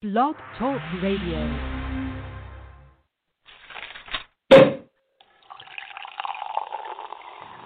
[0.00, 1.40] Blog Talk Radio.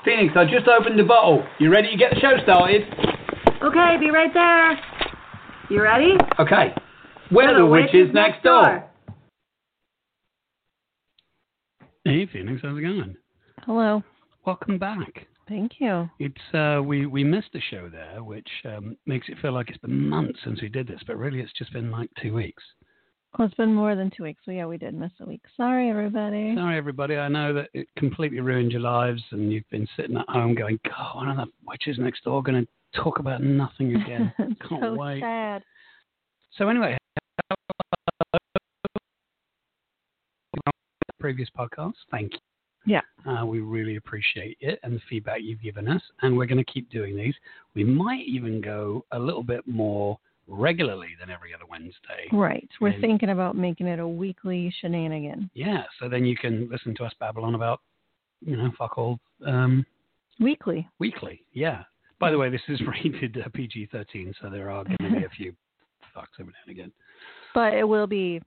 [0.02, 1.44] Phoenix, I just opened the bottle.
[1.58, 2.84] You ready to get the show started?
[3.62, 4.80] Okay, be right there.
[5.68, 6.14] You ready?
[6.40, 6.74] Okay.
[7.30, 8.82] We're the witches next door.
[12.06, 13.14] Hey, Phoenix, how's it going?
[13.66, 14.02] Hello.
[14.46, 15.26] Welcome back.
[15.48, 16.08] Thank you.
[16.18, 19.78] It's uh, we we missed a show there, which um, makes it feel like it's
[19.78, 22.62] been months since we did this, but really it's just been like two weeks.
[23.38, 25.40] Well, it's been more than two weeks, so yeah, we did miss a week.
[25.56, 26.54] Sorry, everybody.
[26.54, 27.16] Sorry, everybody.
[27.16, 30.78] I know that it completely ruined your lives, and you've been sitting at home going,
[30.84, 34.94] "God, one of the witches next door going to talk about nothing again." Can't so
[34.94, 35.20] wait.
[35.20, 35.62] sad.
[36.58, 36.98] So anyway,
[41.18, 41.94] previous podcast.
[42.10, 42.51] Thank you.
[42.84, 43.00] Yeah.
[43.26, 46.72] Uh, we really appreciate it and the feedback you've given us, and we're going to
[46.72, 47.34] keep doing these.
[47.74, 50.18] We might even go a little bit more
[50.48, 52.26] regularly than every other Wednesday.
[52.32, 52.68] Right.
[52.80, 55.50] We're And- thinking about making it a weekly shenanigan.
[55.54, 57.80] Yeah, so then you can listen to us babble on about,
[58.44, 59.86] you know, fuck all um,
[60.40, 60.88] Weekly.
[60.98, 61.44] weekly.
[61.52, 61.84] Yeah.
[62.18, 65.28] By the way, this is rated uh, PG-13, so there are going to be a
[65.36, 65.54] few
[66.16, 66.92] fucks every now and again.
[67.54, 68.40] But it will be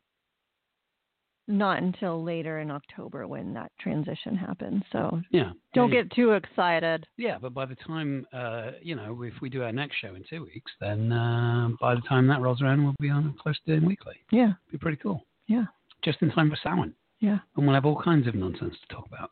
[1.48, 4.84] not until later in October when that transition happens.
[4.92, 5.52] So Yeah.
[5.74, 7.06] don't yeah, get too excited.
[7.18, 10.24] Yeah, but by the time, uh, you know, if we do our next show in
[10.30, 13.76] two weeks, then uh, by the time that rolls around, we'll be on close to
[13.76, 14.16] doing weekly.
[14.32, 14.54] Yeah.
[14.72, 15.26] Be pretty cool.
[15.48, 15.66] Yeah.
[16.04, 16.94] Just in time for Samhain.
[17.20, 17.40] Yeah.
[17.56, 19.32] And we'll have all kinds of nonsense to talk about.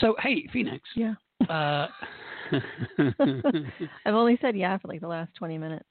[0.00, 0.82] So, hey, Phoenix.
[0.94, 1.14] Yeah.
[1.48, 1.88] Uh,
[4.06, 5.86] I've only said yeah for like the last 20 minutes.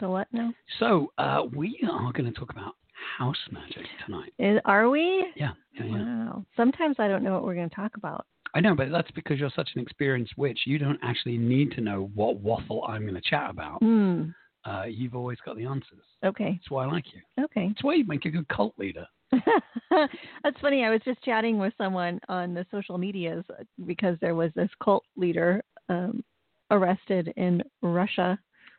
[0.00, 0.52] So what now?
[0.78, 2.74] so, uh, we are going to talk about
[3.18, 4.32] house magic tonight.
[4.38, 5.26] Is, are we?
[5.36, 6.24] Yeah, yeah, yeah.
[6.24, 6.44] Wow.
[6.56, 8.26] Sometimes I don't know what we're going to talk about.
[8.54, 10.60] I know, but that's because you're such an experienced witch.
[10.66, 13.78] You don't actually need to know what waffle I'm going to chat about.
[13.80, 14.30] Hmm.
[14.64, 16.02] Uh, you've always got the answers.
[16.24, 16.52] Okay.
[16.52, 17.44] That's why I like you.
[17.44, 17.68] Okay.
[17.68, 19.06] That's why you make a good cult leader.
[19.32, 20.84] That's funny.
[20.84, 23.44] I was just chatting with someone on the social medias
[23.86, 26.24] because there was this cult leader um,
[26.70, 28.38] arrested in Russia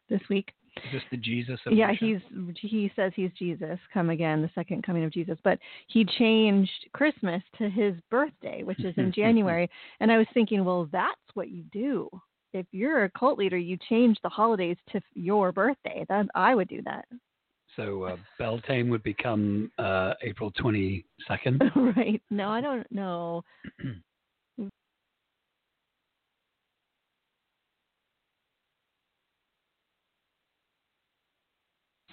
[0.10, 0.52] this week.
[0.86, 2.20] Is this the Jesus of Yeah, he's
[2.60, 5.38] he says he's Jesus, come again, the second coming of Jesus.
[5.44, 9.70] But he changed Christmas to his birthday, which is in January.
[10.00, 12.10] And I was thinking, well, that's what you do.
[12.54, 16.06] If you're a cult leader, you change the holidays to your birthday.
[16.10, 17.06] That I would do that.
[17.76, 21.06] So uh, Beltane would become uh, April 22nd.
[21.96, 22.22] right?
[22.32, 23.44] No, I don't know.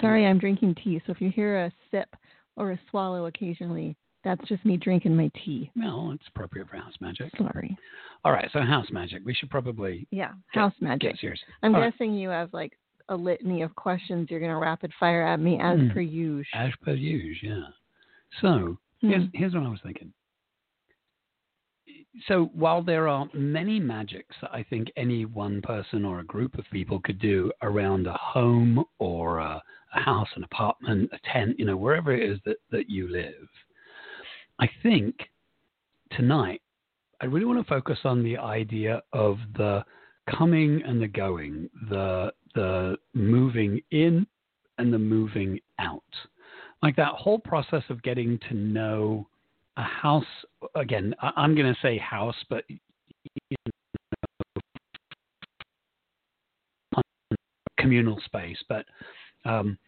[0.00, 1.00] Sorry, I'm drinking tea.
[1.06, 2.08] So if you hear a sip
[2.56, 5.70] or a swallow occasionally, that's just me drinking my tea.
[5.76, 7.30] well, it's appropriate for house magic.
[7.36, 7.76] Sorry.
[8.24, 9.22] All right, so house magic.
[9.24, 11.20] We should probably Yeah, Get- house magic.
[11.20, 11.38] get.
[11.62, 11.92] I'm All right.
[11.92, 12.72] guessing you have like
[13.10, 15.90] a litany of questions you're going to rapid fire at me as Hmm.
[15.90, 16.44] per usual.
[16.54, 17.66] As per usual, yeah.
[18.40, 19.28] So here's, Hmm.
[19.34, 20.12] here's what I was thinking.
[22.28, 26.56] So while there are many magics that I think any one person or a group
[26.56, 29.60] of people could do around a home or a,
[29.94, 33.48] a house, an apartment, a tent, you know, wherever it is that, that you live,
[34.60, 35.16] I think
[36.12, 36.62] tonight
[37.20, 39.84] I really want to focus on the idea of the
[40.30, 44.26] coming and the going, the the moving in
[44.78, 46.02] and the moving out.
[46.82, 49.26] Like that whole process of getting to know
[49.76, 50.24] a house
[50.74, 52.78] again, I'm going to say house, but you
[53.66, 53.72] know,
[57.78, 58.86] communal space, but
[59.44, 59.78] um,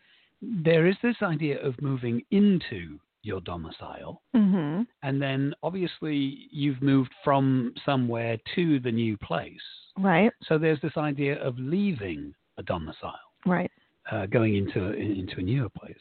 [0.43, 7.13] there is this idea of moving into your domicile hmm and then obviously you've moved
[7.25, 9.61] from somewhere to the new place.
[9.99, 13.15] Right, So there's this idea of leaving a domicile,
[13.47, 13.71] right.
[14.11, 15.97] uh, going into into a newer place.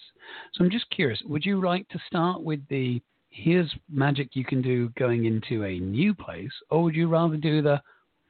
[0.53, 3.01] So I'm just curious, would you like to start with the
[3.35, 7.62] here's magic you can do going into a new place, or would you rather do
[7.62, 7.81] the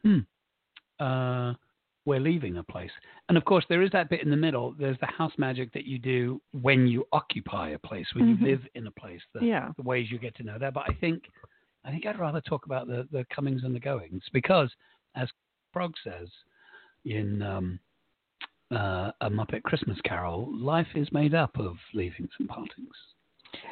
[0.04, 0.20] hmm,
[1.00, 1.54] uh,
[2.06, 2.92] we're leaving a place?
[3.30, 4.74] And of course, there is that bit in the middle.
[4.78, 8.40] There's the house magic that you do when you occupy a place, when Mhm.
[8.40, 9.22] you live in a place.
[9.34, 9.72] The, Yeah.
[9.78, 10.74] the ways you get to know that.
[10.74, 11.30] But I think
[11.84, 14.72] I think I'd rather talk about the, the comings and the goings because,
[15.14, 15.30] as
[15.72, 16.28] Frog says
[17.06, 17.80] in um,
[18.72, 22.96] uh, a Muppet Christmas Carol, life is made up of leavings and partings,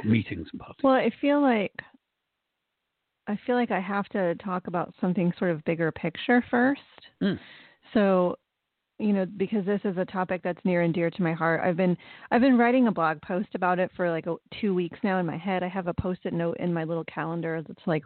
[0.03, 0.83] meetings and partings.
[0.83, 1.73] Well, I feel like
[3.27, 6.81] I feel like I have to talk about something sort of bigger picture first.
[7.21, 7.39] Mm.
[7.93, 8.35] So,
[8.99, 11.61] you know, because this is a topic that's near and dear to my heart.
[11.63, 11.97] I've been
[12.31, 15.25] I've been writing a blog post about it for like a, 2 weeks now in
[15.25, 15.63] my head.
[15.63, 18.03] I have a post-it note in my little calendar that's like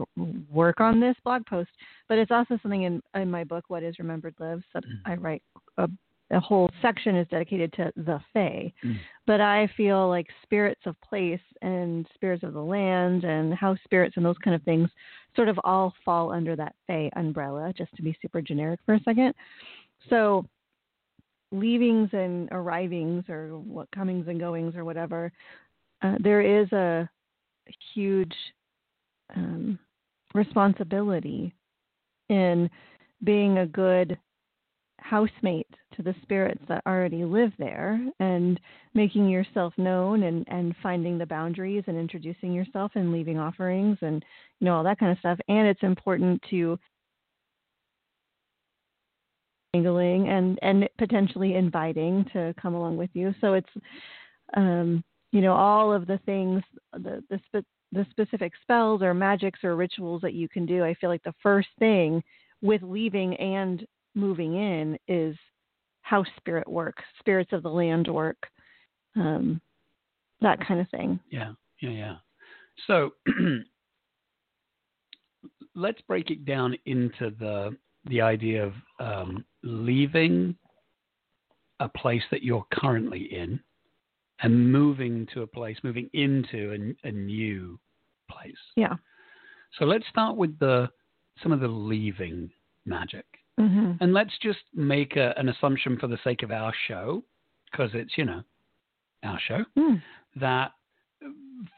[0.51, 1.69] work on this blog post,
[2.07, 5.01] but it's also something in in my book What is Remembered Lives that Mm.
[5.05, 5.43] I write
[5.77, 5.89] a
[6.31, 8.73] a whole section is dedicated to the Fae.
[8.83, 8.97] Mm.
[9.25, 14.17] But I feel like spirits of place and spirits of the land and house spirits
[14.17, 14.89] and those kind of things
[15.35, 19.03] sort of all fall under that Fae umbrella, just to be super generic for a
[19.03, 19.33] second.
[20.09, 20.45] So
[21.51, 25.31] leavings and arrivings or what comings and goings or whatever,
[26.01, 27.09] uh, there is a
[27.93, 28.33] huge
[29.35, 29.79] um,
[30.33, 31.53] responsibility
[32.29, 32.69] in
[33.23, 34.17] being a good
[34.99, 35.67] housemate
[35.97, 38.59] to the spirits that already live there and
[38.93, 44.23] making yourself known and, and finding the boundaries and introducing yourself and leaving offerings and
[44.59, 45.39] you know all that kind of stuff.
[45.49, 46.79] And it's important to
[49.73, 53.33] mingling and and potentially inviting to come along with you.
[53.41, 53.69] So it's
[54.55, 56.63] um you know all of the things
[56.93, 60.93] the the spe- the specific spells or magics or rituals that you can do i
[60.95, 62.23] feel like the first thing
[62.61, 63.85] with leaving and
[64.15, 65.35] moving in is
[66.07, 68.37] house spirit work spirits of the land work
[69.15, 69.59] um
[70.41, 72.15] that kind of thing Yeah, yeah, yeah.
[72.85, 73.11] So
[75.75, 77.75] let's break it down into the
[78.05, 80.55] the idea of um, leaving
[81.79, 83.59] a place that you're currently in
[84.39, 87.79] and moving to a place, moving into a, a new
[88.31, 88.53] place.
[88.75, 88.95] yeah
[89.77, 90.89] So let's start with the
[91.43, 92.49] some of the leaving
[92.85, 93.25] magic,
[93.57, 97.23] hmm and let's just make a, an assumption for the sake of our show,
[97.71, 98.43] because it's you know
[99.23, 100.01] our show Mm.
[100.39, 100.71] that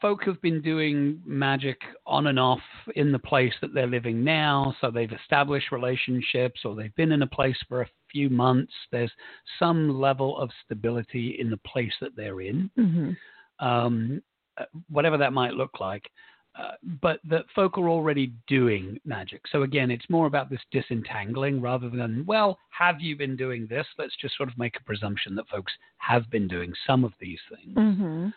[0.02, 2.60] folk have been doing magic on and off
[2.94, 4.74] in the place that they're living now.
[4.80, 8.72] So they've established relationships or they've been in a place for a few months.
[8.92, 9.10] There's
[9.58, 13.12] some level of stability in the place that they're in, hmm
[13.58, 14.22] um,
[14.58, 16.10] uh, whatever that might look like.
[16.58, 19.40] Uh, but that folk are already doing magic.
[19.52, 23.86] So again, it's more about this disentangling rather than, well, have you been doing this?
[23.98, 27.38] Let's just sort of make a presumption that folks have been doing some of these
[27.48, 27.74] things.
[27.76, 28.28] hmm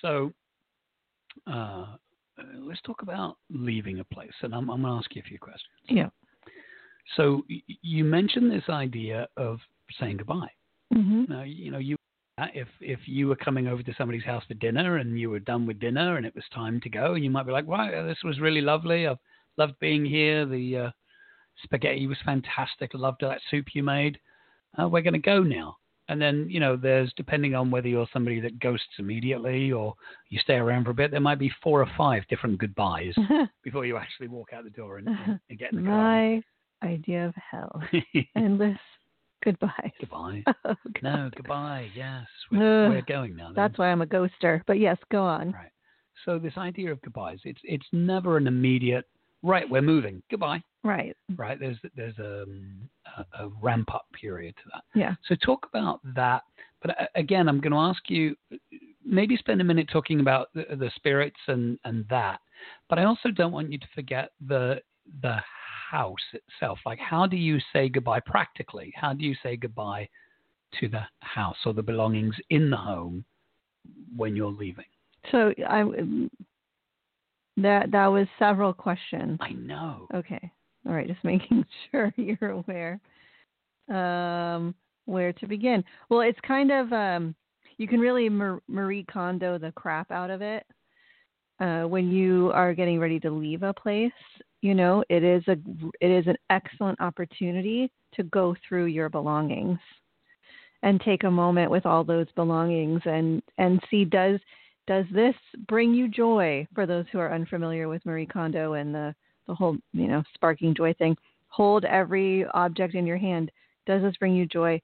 [0.00, 0.32] So
[1.46, 1.86] uh,
[2.58, 5.38] let's talk about leaving a place, and I'm, I'm going to ask you a few
[5.38, 5.68] questions.
[5.88, 6.08] yeah
[7.16, 9.58] So y- you mentioned this idea of
[10.00, 10.50] saying goodbye.
[10.92, 11.96] hmm Now, you know, you
[12.54, 15.66] if if you were coming over to somebody's house for dinner and you were done
[15.66, 18.18] with dinner and it was time to go, and you might be like, right, this
[18.24, 19.06] was really lovely.
[19.06, 19.18] I've
[19.56, 20.46] loved being here.
[20.46, 20.90] The uh,
[21.64, 22.92] spaghetti was fantastic.
[22.94, 24.18] I loved that soup you made.
[24.80, 25.76] Uh, we're going to go now.
[26.10, 29.94] And then, you know, there's depending on whether you're somebody that ghosts immediately or
[30.30, 33.14] you stay around for a bit, there might be four or five different goodbyes
[33.62, 36.00] before you actually walk out the door and, and, and get in the car.
[36.82, 37.82] my idea of hell
[38.36, 38.78] endless
[39.44, 40.42] goodbye goodbye.
[40.64, 41.88] oh, No, goodbye.
[41.94, 43.46] Yes, we're, Ugh, we're going now.
[43.46, 43.54] then.
[43.54, 45.70] that's why i'm a ghoster but yes go on Right.
[46.24, 49.04] So this idea of goodbyes, it's it's never an immediate
[49.44, 49.70] right.
[49.70, 50.20] We're moving.
[50.30, 50.60] Goodbye.
[50.82, 51.58] right Right.
[51.60, 54.82] There's there's um, a, a ramp up period to that.
[54.98, 56.42] yeah So talk about that.
[56.82, 58.34] But uh, again, I'm going to ask you
[59.04, 62.40] maybe spend a minute talking about the, the spirits and and that.
[62.88, 64.80] But I also don't want you to forget the
[65.22, 65.36] the
[65.90, 66.78] house itself.
[66.84, 68.92] Like, how do you say goodbye practically?
[68.96, 70.08] How do you say goodbye
[70.80, 73.24] to the house or the belongings in the home
[74.16, 74.84] when you're leaving?
[75.32, 75.82] so i
[77.56, 80.06] that that was several questions I know.
[80.14, 80.50] Okay.
[80.86, 81.08] All right.
[81.08, 83.00] Just making sure you're aware.
[83.88, 84.74] Um,
[85.06, 85.82] where to begin?
[86.08, 87.34] Well, it's kind of um,
[87.78, 90.64] you can really Mar- Marie Kondo the crap out of it
[91.60, 94.12] uh, when you are getting ready to leave a place.
[94.60, 95.56] You know, it is a
[96.00, 99.78] it is an excellent opportunity to go through your belongings
[100.82, 104.40] and take a moment with all those belongings and and see does
[104.86, 105.34] does this
[105.68, 109.14] bring you joy for those who are unfamiliar with Marie Kondo and the
[109.46, 111.16] the whole you know sparking joy thing
[111.48, 113.50] hold every object in your hand
[113.86, 114.80] does this bring you joy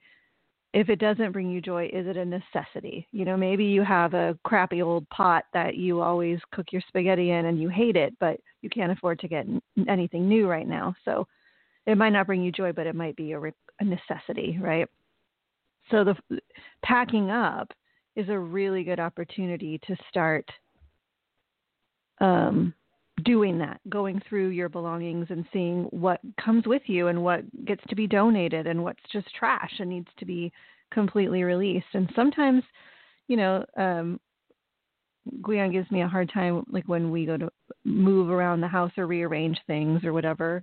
[0.74, 3.06] if it doesn't bring you joy is it a necessity?
[3.12, 7.30] You know maybe you have a crappy old pot that you always cook your spaghetti
[7.30, 9.46] in and you hate it but you can't afford to get
[9.88, 10.94] anything new right now.
[11.04, 11.26] So
[11.86, 14.88] it might not bring you joy but it might be a, re- a necessity right?
[15.90, 16.16] So the
[16.84, 17.70] packing up
[18.16, 20.48] is a really good opportunity to start
[22.20, 22.74] um,
[23.24, 27.82] doing that, going through your belongings and seeing what comes with you and what gets
[27.88, 30.52] to be donated and what's just trash and needs to be
[30.92, 31.86] completely released.
[31.94, 32.62] And sometimes,
[33.28, 34.20] you know, um,
[35.40, 37.50] Gwion gives me a hard time, like when we go to
[37.84, 40.62] move around the house or rearrange things or whatever.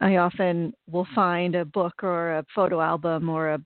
[0.00, 3.60] I often will find a book or a photo album or a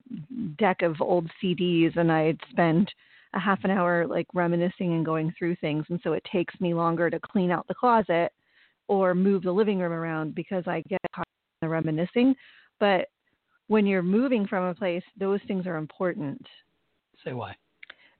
[0.58, 2.92] deck of old CDs, and I'd spend
[3.34, 5.84] a half an hour like reminiscing and going through things.
[5.88, 8.32] And so it takes me longer to clean out the closet
[8.88, 11.26] or move the living room around because I get caught
[11.62, 12.34] in the reminiscing.
[12.80, 13.08] But
[13.66, 16.40] when you're moving from a place, those things are important
[17.24, 17.54] Say why.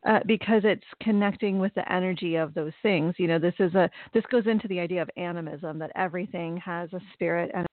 [0.07, 3.15] uh, because it's connecting with the energy of those things.
[3.19, 6.93] You know, this is a this goes into the idea of animism that everything has
[6.93, 7.67] a spirit and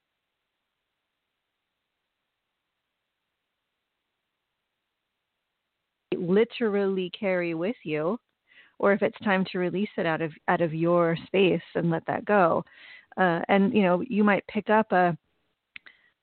[6.36, 8.20] literally carry with you
[8.80, 12.06] or if it's time to release it out of out of your space and let
[12.06, 12.64] that go.
[13.18, 15.18] Uh, and you know you might pick up a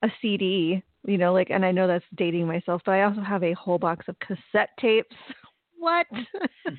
[0.02, 3.42] a cd you know like and i know that's dating myself but i also have
[3.42, 5.16] a whole box of cassette tapes.
[5.78, 6.06] What?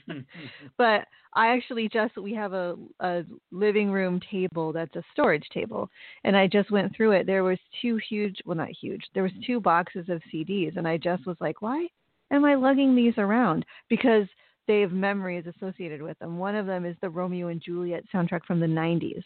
[0.78, 5.90] But i actually just we have a a living room table that's a storage table
[6.24, 7.26] and i just went through it.
[7.26, 10.96] There was two huge well not huge there was two boxes of cds and i
[10.96, 11.88] just was like why
[12.34, 14.28] am i lugging these around because
[14.68, 18.44] they have memories associated with them one of them is the romeo and juliet soundtrack
[18.46, 19.24] from the 90s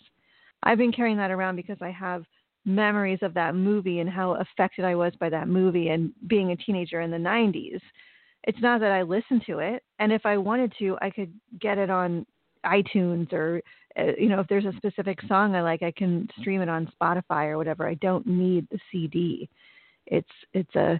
[0.64, 2.24] i've been carrying that around because i have
[2.66, 6.56] memories of that movie and how affected i was by that movie and being a
[6.58, 7.80] teenager in the 90s
[8.48, 11.78] it's not that I listen to it, and if I wanted to, I could get
[11.78, 12.26] it on
[12.66, 13.62] iTunes or
[14.00, 16.92] uh, you know if there's a specific song I like, I can stream it on
[17.00, 17.88] Spotify or whatever.
[17.88, 19.50] I don't need the CD.
[20.06, 21.00] It's it's a, a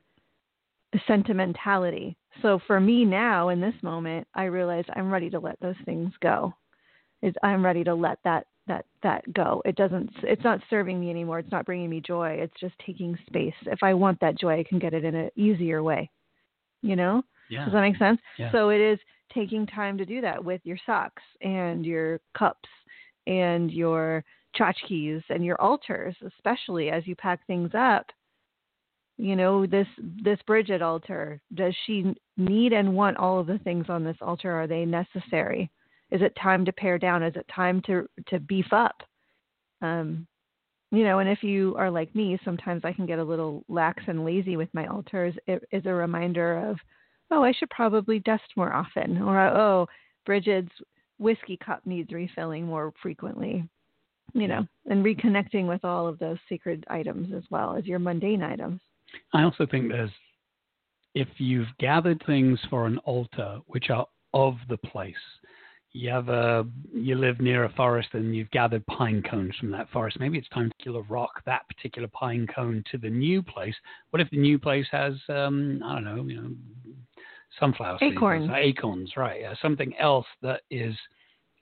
[1.08, 2.18] sentimentality.
[2.42, 6.12] So for me now in this moment, I realize I'm ready to let those things
[6.22, 6.54] go.
[7.22, 9.62] Is I'm ready to let that that that go.
[9.66, 11.40] It doesn't it's not serving me anymore.
[11.40, 12.38] It's not bringing me joy.
[12.40, 13.56] It's just taking space.
[13.66, 16.10] If I want that joy, I can get it in an easier way.
[16.82, 17.24] You know?
[17.50, 17.66] Yeah.
[17.66, 18.20] Does that make sense?
[18.38, 18.52] Yeah.
[18.52, 19.00] So it is
[19.34, 22.70] taking time to do that with your socks and your cups
[23.26, 24.24] and your
[24.58, 28.06] tchotchkes and your altars, especially as you pack things up.
[29.18, 29.88] You know, this
[30.24, 34.52] this Bridget altar, does she need and want all of the things on this altar?
[34.52, 35.72] Are they necessary?
[36.12, 37.24] Is it time to pare down?
[37.24, 39.02] Is it time to to beef up?
[39.82, 40.28] Um,
[40.92, 44.04] you know, and if you are like me, sometimes I can get a little lax
[44.08, 45.34] and lazy with my altars.
[45.48, 46.78] It is a reminder of,
[47.32, 49.88] oh, I should probably dust more often, or oh,
[50.26, 50.72] Bridget's
[51.18, 53.68] whiskey cup needs refilling more frequently.
[54.34, 58.44] You know, and reconnecting with all of those sacred items as well as your mundane
[58.44, 58.82] items.
[59.34, 60.12] I also think there's,
[61.14, 65.16] if you've gathered things for an altar which are of the place,
[65.94, 69.90] you have a, you live near a forest and you've gathered pine cones from that
[69.90, 70.20] forest.
[70.20, 73.74] Maybe it's time to kill a rock that particular pine cone to the new place.
[74.12, 76.52] What if the new place has, um, I don't know, you know,
[77.60, 78.50] sunflower Acorns.
[78.54, 79.44] acorns, right?
[79.46, 80.94] Uh, something else that is,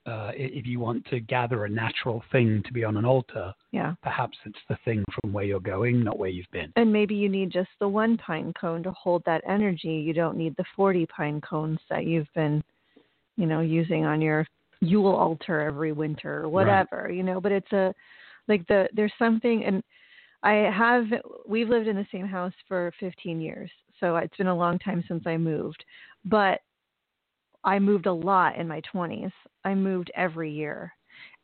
[0.05, 3.53] uh, i- if you want to gather a natural thing to be on an altar,
[3.71, 3.95] Yeah.
[4.03, 6.71] perhaps it's the thing from where you're going, not where you've been.
[6.75, 9.93] And maybe you need just the one pine cone to hold that energy.
[9.93, 12.63] You don't need the 40 pine cones that you've been,
[13.37, 14.45] you know, using on your
[14.81, 17.93] Yule altar every winter or whatever, you know, but it's a
[18.47, 19.81] like the there's something and
[20.43, 21.05] I have
[21.47, 23.71] we've lived in the same house for 15 years.
[23.99, 25.83] So it's been a long time since I moved,
[26.25, 26.59] but
[27.65, 29.31] I moved a lot in my 20s.
[29.63, 30.93] I moved every year.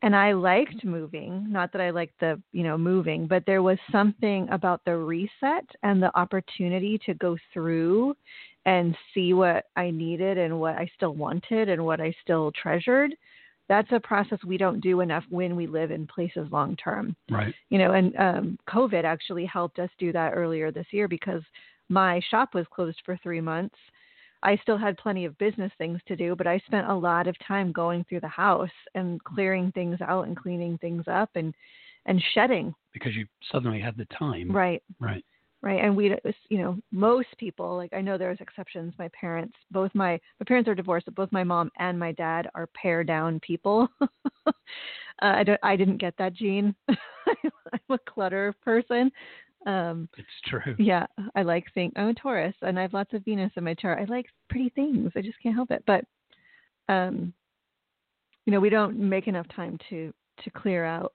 [0.02, 3.78] And I liked moving, not that I liked the, you know, moving, but there was
[3.90, 8.14] something about the reset and the opportunity to go through
[8.66, 13.14] and see what I needed and what I still wanted and what I still treasured.
[13.68, 17.54] That's a process we don't do enough when we live in places long term Right.
[17.70, 21.42] you know and um covid actually helped us do that earlier this year because
[21.88, 23.76] my shop was closed for 3 months
[24.42, 27.36] i still had plenty of business things to do but i spent a lot of
[27.46, 31.54] time going through the house and clearing things out and cleaning things up and
[32.06, 32.74] and shedding.
[32.92, 34.50] Because you suddenly had the time.
[34.50, 34.82] right.
[35.00, 35.24] Right.
[35.62, 35.84] right.
[35.84, 36.14] And we
[36.48, 38.92] you know most people like i know there's exceptions.
[38.98, 42.48] My parents both my my parents are divorced but both my mom and my dad
[42.54, 43.88] are pare down people.
[45.20, 46.74] Uh, i don't i didn't get that gene.
[46.88, 46.96] I'm
[47.90, 49.12] a clutter person
[49.66, 50.74] um It's true.
[50.78, 53.74] yeah i like things i'm a taurus and i have lots of venus in my
[53.74, 56.04] chart i like pretty things i just can't help it but
[56.88, 57.32] um
[58.44, 61.12] you know we don't make enough time to to clear out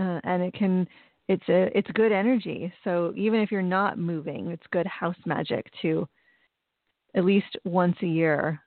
[0.00, 0.86] uh, and it can
[1.28, 5.66] it's a it's good energy so even if you're not moving it's good house magic
[5.82, 6.08] to
[7.14, 8.60] at least once a year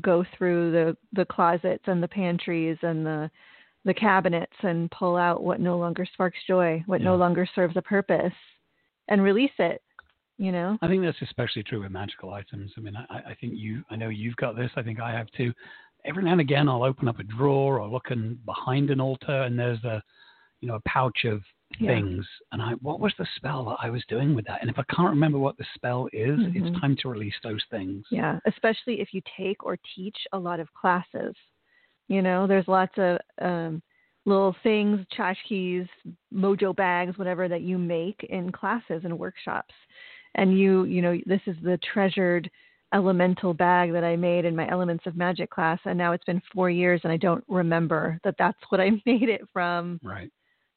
[0.00, 3.30] go through the the closets and the pantries and the
[3.84, 7.82] the cabinets and pull out what no longer sparks joy what no longer serves a
[7.82, 8.32] purpose
[9.08, 9.80] and release it
[10.38, 12.72] you know I think that's especially true with magical items.
[12.76, 14.70] I mean, I, I think you, I know you've got this.
[14.74, 15.52] I think I have too.
[16.06, 19.42] Every now and again, I'll open up a drawer or look in behind an altar,
[19.42, 20.02] and there's a,
[20.62, 21.42] you know, a pouch of
[21.78, 21.88] Yeah.
[21.88, 22.26] things.
[22.52, 24.62] And I, what was the spell that I was doing with that?
[24.62, 26.56] And if I can't remember what the spell is, Mhm.
[26.56, 28.06] it's time to release those things.
[28.10, 31.34] Yeah, especially if you take or teach a lot of classes.
[32.10, 33.80] You know, there's lots of um,
[34.26, 35.88] little things, tchotchkes,
[36.34, 39.74] mojo bags, whatever that you make in classes and workshops.
[40.34, 42.50] and you you know this is the treasured
[42.92, 46.42] elemental bag that I made in my Elements of Magic class, and now it's been
[46.52, 50.00] four years and I don't remember that that's what I made it from.
[50.02, 50.30] Right.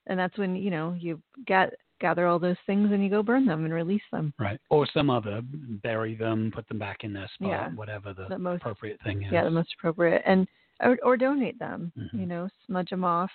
[0.07, 3.45] And that's when you know you get gather all those things and you go burn
[3.47, 4.33] them and release them.
[4.37, 4.59] Right.
[4.69, 5.41] Or some other,
[5.81, 7.69] bury them, put them back in their spot, Yeah.
[7.69, 9.31] whatever the, The most- appropriate thing is.
[9.31, 10.45] Yeah, the most appropriate, and
[10.81, 11.91] or, or donate them.
[11.97, 12.19] Mhm.
[12.21, 13.31] You know, smudge them off,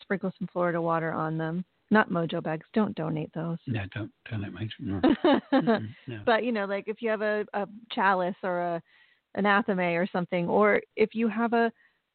[0.00, 1.64] sprinkle some Florida water on them.
[1.90, 2.66] Not mojo bags.
[2.72, 3.58] Don't donate those.
[3.66, 4.52] No, don't don't let.
[4.80, 5.78] No.
[6.06, 6.20] No.
[6.24, 8.82] but you know, like if you have a, a chalice or a
[9.34, 11.70] an athame or something, or if you have a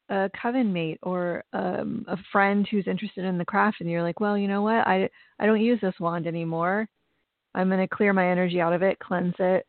[0.10, 4.20] a coven mate or um, a friend who's interested in the craft, and you're like,
[4.20, 5.10] well, you know what, I
[5.40, 6.88] I don't use this wand anymore.
[7.54, 9.66] I'm going to clear my energy out of it, cleanse it,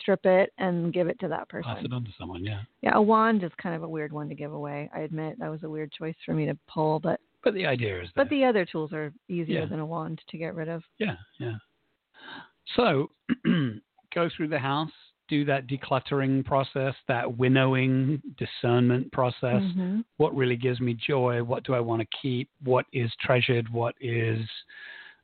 [0.00, 1.74] strip it, and give it to that person.
[1.74, 2.44] Pass it on to someone.
[2.44, 2.60] Yeah.
[2.82, 4.90] Yeah, a wand is kind of a weird one to give away.
[4.94, 8.02] I admit that was a weird choice for me to pull, but But the idea
[8.02, 9.66] is but the other tools are easier Yeah.
[9.66, 10.82] than a wand to get rid of.
[10.98, 11.56] Yeah, yeah.
[12.76, 13.10] So
[14.14, 14.90] go through the house,
[15.28, 19.62] do that decluttering process, that winnowing discernment process.
[19.62, 20.04] Mhm.
[20.18, 21.42] What really gives me joy?
[21.42, 22.48] What do I want to keep?
[22.62, 23.68] What is treasured?
[23.70, 24.46] What is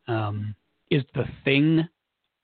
[0.08, 0.54] um,
[0.90, 1.86] is the thing?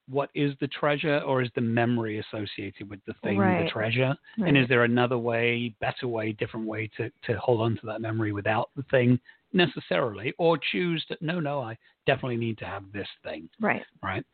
[0.08, 4.16] What is the treasure, or is the memory associated with the thing the treasure?
[4.38, 4.48] Right.
[4.48, 8.00] And is there another way, better way, different way to, to hold on to that
[8.00, 9.18] memory without the thing
[9.52, 10.32] necessarily?
[10.38, 13.82] Or choose that, no, no, I definitely need to have this thing, right.
[14.00, 14.25] right?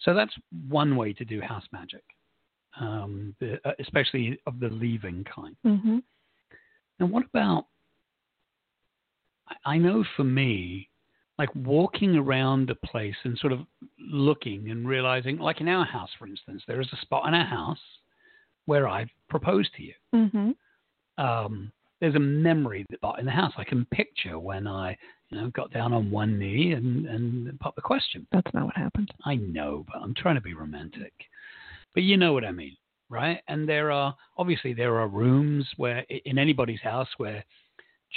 [0.00, 0.34] So that's
[0.68, 2.02] one way to do house magic,
[2.80, 5.56] um, the, uh, especially of the leaving kind.
[5.62, 5.98] hmm
[6.98, 7.66] And what about,
[9.64, 10.89] I know for me,
[11.40, 13.60] like walking around a place and sort of
[13.98, 17.46] looking and realizing, like in our house, for instance, there is a spot in our
[17.46, 17.78] house
[18.66, 19.94] where I proposed to you.
[20.12, 20.50] hmm
[21.16, 24.96] um, there's a memory that in the house I can picture when I,
[25.30, 28.26] you know, got down on one knee and and popped the question.
[28.32, 29.10] That's not what happened.
[29.24, 31.12] I know, but I'm trying to be romantic.
[31.94, 32.76] But you know what I mean,
[33.08, 33.40] right?
[33.48, 37.44] And there are obviously there are rooms where in anybody's house where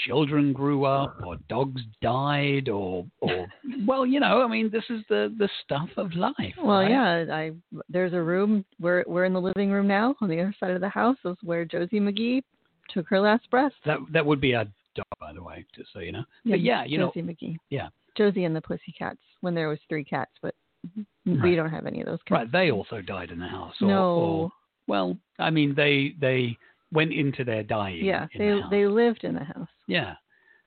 [0.06, 3.48] children grew up or dogs died or or
[3.86, 6.56] well, you know, I mean, this is the the stuff of life.
[6.58, 6.90] Well, right?
[6.90, 7.52] yeah, I
[7.90, 8.66] there's a room.
[8.80, 10.16] We're we're in the living room now.
[10.22, 12.42] On the other side of the house is where Josie McGee
[12.90, 13.72] took her last breath.
[13.86, 14.66] That that would be our
[14.96, 16.24] dog, by the way, just so you know.
[16.46, 17.58] But yeah, you know, Josie McGee.
[17.70, 17.90] yeah.
[18.18, 20.54] Josie and the Pussycats when there was three cats, but
[20.88, 21.42] mm-hmm.
[21.42, 21.56] we Right.
[21.56, 22.32] don't have any of those cats.
[22.32, 23.74] Right, they also died in the house.
[23.82, 24.14] Or, no.
[24.16, 24.52] or-
[24.86, 26.58] well, I mean, they they
[26.94, 28.06] went into their dying.
[28.06, 29.68] yeah, they the they lived in the house.
[29.88, 30.14] Yeah,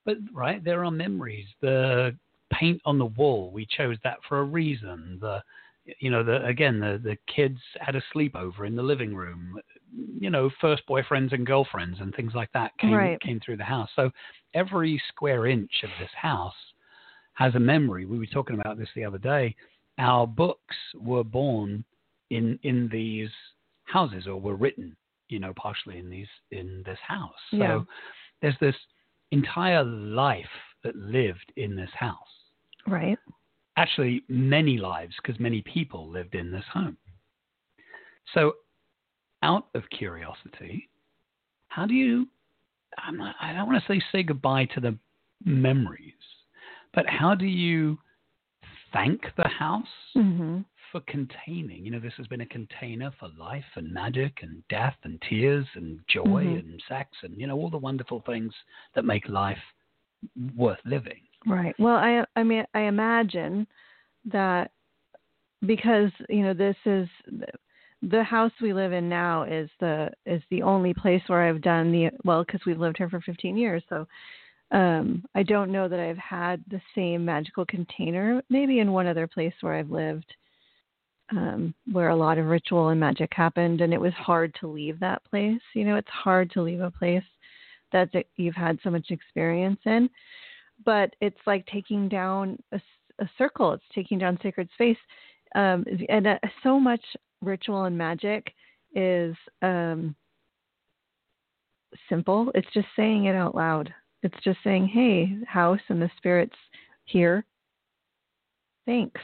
[0.04, 1.46] but right, there are memories.
[1.60, 2.16] The
[2.52, 5.18] paint on the wall, we chose that for a reason.
[5.20, 5.42] The
[6.00, 9.58] you know, the again, the the kids had a sleepover in the living room.
[10.18, 13.20] You know, first boyfriends and girlfriends and things like that came Right.
[13.20, 13.88] came through the house.
[13.94, 14.10] So
[14.54, 16.54] every square inch of this house
[17.34, 18.04] has a memory.
[18.06, 19.54] We were talking about this the other day.
[19.98, 21.84] Our books were born
[22.30, 23.30] in in these
[23.84, 24.96] houses or were written,
[25.28, 27.34] you know, partially in these in this house.
[27.50, 27.82] So Yeah.
[28.42, 28.76] there's this
[29.30, 30.46] entire life
[30.84, 32.16] that lived in this house.
[32.86, 33.18] Right.
[33.76, 36.96] Actually, many lives because many people lived in this home.
[38.32, 38.54] So,
[39.42, 40.88] out of curiosity,
[41.68, 42.28] how do you?
[42.98, 44.96] I'm not, I don't want to say say goodbye to the
[45.44, 46.14] memories,
[46.94, 47.98] but how do you
[48.92, 50.60] thank the house hmm
[50.92, 51.84] for containing?
[51.84, 55.66] You know, this has been a container for life and magic and death and tears
[55.74, 56.58] and joy Mhm.
[56.58, 58.54] and sex and you know all the wonderful things
[58.94, 59.62] that make life
[60.56, 61.22] worth living.
[61.46, 61.78] Right.
[61.78, 63.66] Well, I I mean I imagine
[64.26, 64.70] that
[65.64, 67.08] because you know this is
[68.02, 71.90] the house we live in now is the is the only place where I've done
[71.92, 74.06] the well because we've lived here for 15 years so
[74.70, 79.26] um I don't know that I've had the same magical container maybe in one other
[79.26, 80.34] place where I've lived
[81.30, 85.00] um where a lot of ritual and magic happened and it was hard to leave
[85.00, 85.60] that place.
[85.74, 87.24] You know it's hard to leave a place
[87.92, 90.10] that you've had so much experience in
[90.84, 92.80] but it's like taking down a
[93.38, 93.72] circle.
[93.72, 94.98] It's taking down sacred space.
[95.54, 97.00] Um, and uh, so much
[97.40, 98.52] ritual and magic
[98.94, 100.14] is um,
[102.08, 102.50] simple.
[102.54, 103.92] It's just saying it out loud.
[104.22, 106.56] It's just saying hey house and the spirits
[107.04, 107.44] here.
[108.86, 109.20] Thanks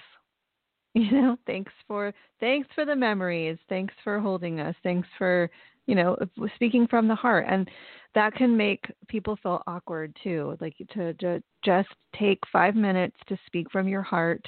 [0.94, 5.50] you know thanks for thanks for the memories thanks for holding us thanks for
[5.86, 6.16] you know
[6.54, 7.68] speaking from the heart and
[8.14, 13.38] that can make people feel awkward too like to, to just take five minutes to
[13.46, 14.46] speak from your heart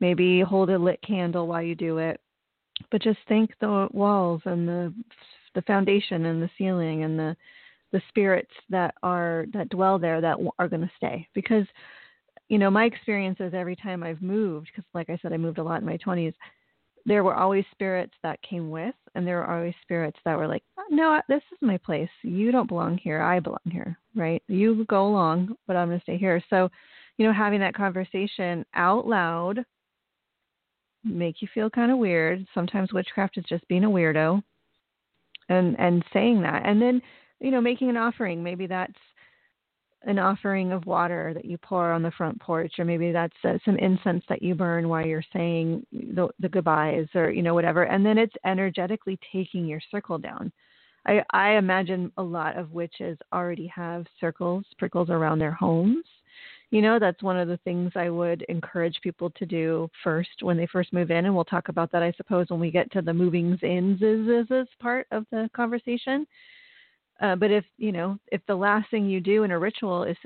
[0.00, 2.20] maybe hold a lit candle while you do it
[2.90, 4.92] but just thank the walls and the
[5.54, 7.36] the foundation and the ceiling and the
[7.92, 11.64] the spirits that are that dwell there that are going to stay because
[12.54, 15.58] you know my experience is every time i've moved because like i said i moved
[15.58, 16.34] a lot in my 20s
[17.06, 20.62] there were always spirits that came with, and there were always spirits that were like,
[20.78, 22.08] oh, "No, this is my place.
[22.22, 23.20] You don't belong here.
[23.20, 23.98] I belong here.
[24.14, 24.42] Right?
[24.48, 26.70] You go along, but I'm going to stay here." So,
[27.18, 29.64] you know, having that conversation out loud
[31.04, 32.46] make you feel kind of weird.
[32.54, 34.42] Sometimes witchcraft is just being a weirdo,
[35.50, 37.02] and and saying that, and then
[37.40, 38.42] you know, making an offering.
[38.42, 38.94] Maybe that's
[40.06, 43.58] an offering of water that you pour on the front porch, or maybe that's uh,
[43.64, 47.84] some incense that you burn while you're saying the, the goodbyes, or you know whatever.
[47.84, 50.52] And then it's energetically taking your circle down.
[51.06, 56.04] I, I imagine a lot of witches already have circles, prickles around their homes.
[56.70, 60.56] You know, that's one of the things I would encourage people to do first when
[60.56, 63.02] they first move in, and we'll talk about that, I suppose, when we get to
[63.02, 66.26] the movings is part of the conversation
[67.20, 70.16] uh, but if you know, if the last thing you do in a ritual is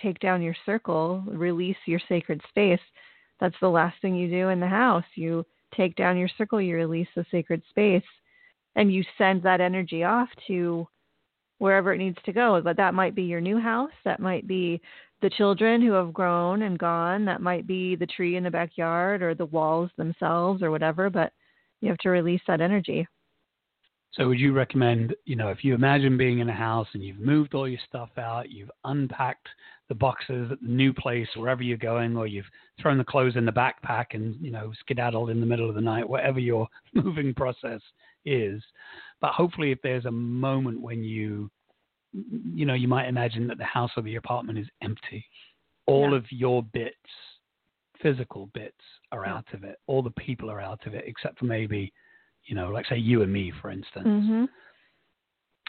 [0.00, 2.80] take down your circle, release your sacred space,
[3.40, 5.04] that's the last thing you do in the house.
[5.14, 5.44] You
[5.76, 8.02] take down your circle, you release the sacred space,
[8.76, 10.86] and you send that energy off to
[11.58, 12.60] wherever it needs to go.
[12.62, 14.80] But that might be your new house, that might be
[15.20, 19.22] the children who have grown and gone, that might be the tree in the backyard
[19.22, 21.32] or the walls themselves or whatever, but
[21.80, 23.06] you have to release that energy.
[24.12, 27.20] So would you recommend, you know, if you imagine being in a house and you've
[27.20, 29.48] moved all your stuff out, you've unpacked
[29.88, 32.48] the boxes at the new place, wherever you're going, or you've
[32.80, 35.80] thrown the clothes in the backpack and, you know, skedaddled in the middle of the
[35.80, 37.80] night, whatever your moving process
[38.24, 38.62] is.
[39.20, 41.50] But hopefully if there's a moment when you,
[42.12, 45.24] you know, you might imagine that the house or the apartment is empty.
[45.86, 46.16] All Yeah.
[46.16, 46.96] of your bits,
[48.00, 49.36] physical bits, are Yeah.
[49.36, 49.78] out of it.
[49.86, 51.92] All the people are out of it, except for maybe
[52.48, 54.06] you know, like say you and me, for instance.
[54.06, 54.44] hmm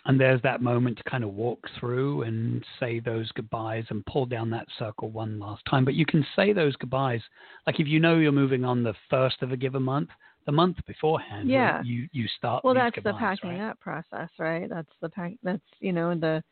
[0.06, 4.26] And there's that moment to kind of walk through and say those goodbyes and pull
[4.26, 5.84] down that circle one last time.
[5.86, 7.22] But you can say those goodbyes,
[7.68, 10.10] like if you know you're moving on the first of a given month,
[10.46, 11.84] the month beforehand, Yeah.
[11.84, 12.64] you you start.
[12.64, 13.70] Well, that's the packing right?
[13.70, 14.68] up process, right?
[14.70, 15.34] That's the pack.
[15.44, 16.44] That's you know the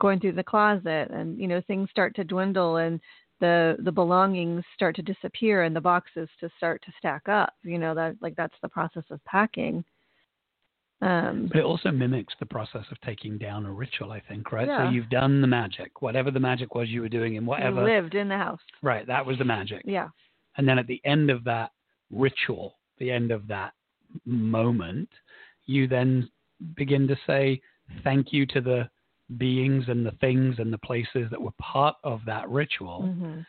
[0.00, 3.00] going through the closet, and you know things start to dwindle, and
[3.40, 7.54] the the belongings start to disappear, and the boxes to start to stack up.
[7.62, 9.84] You know that like that's the process of packing.
[11.02, 14.66] Um, But it also mimics the process of taking down a ritual, I think, right?
[14.66, 14.86] Yeah.
[14.86, 17.84] So you've done the magic, whatever the magic was you were doing in you whatever.
[17.84, 18.60] lived in the house.
[18.82, 19.82] Right, that was the magic.
[19.84, 20.08] Yeah.
[20.56, 21.72] And then at the end of that
[22.10, 23.74] ritual, the end of that
[24.24, 25.10] moment,
[25.66, 26.30] you then
[26.76, 27.60] begin to say
[28.02, 28.88] thank you to the
[29.36, 33.40] beings and the things and the places that were part of that ritual, hmm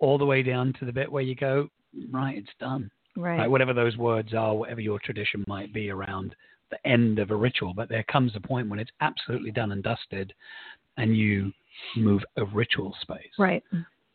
[0.00, 1.68] all the way down to the bit where you go,
[2.12, 2.88] right, it's done.
[3.16, 3.38] Right.
[3.38, 6.36] Right, whatever those words are, whatever your tradition might be around
[6.70, 7.74] the end of a ritual.
[7.74, 10.32] But there comes a point when it's absolutely done and dusted,
[10.98, 11.52] and you
[11.96, 13.32] move a ritual space.
[13.38, 13.64] Right.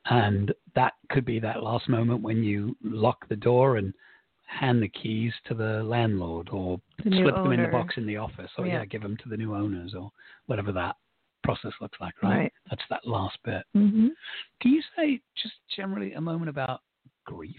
[0.05, 3.93] And that could be that last moment when you lock the door and
[4.59, 8.17] hand the keys to the landlord or The slip them in the box in the
[8.17, 8.79] office or yeah.
[8.79, 8.85] Yeah.
[8.85, 10.11] give them to the new owners or
[10.45, 10.95] whatever that
[11.43, 12.37] process looks like, right?
[12.37, 12.53] Right.
[12.69, 13.63] That's that last bit.
[13.73, 14.07] hmm
[14.61, 16.81] Can you say just generally a moment about
[17.25, 17.57] grief?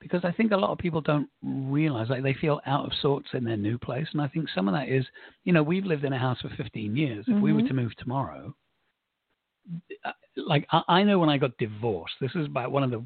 [0.00, 3.28] Because I think a lot of people don't realize, like they feel out of sorts
[3.34, 5.04] in their new place, and I think some of that is,
[5.44, 7.26] you know, we've lived in a house for 15 years.
[7.28, 7.68] If we were Mhm.
[7.68, 8.54] to move tomorrow,
[10.36, 13.02] like I, I know when I got divorced, this is about one of the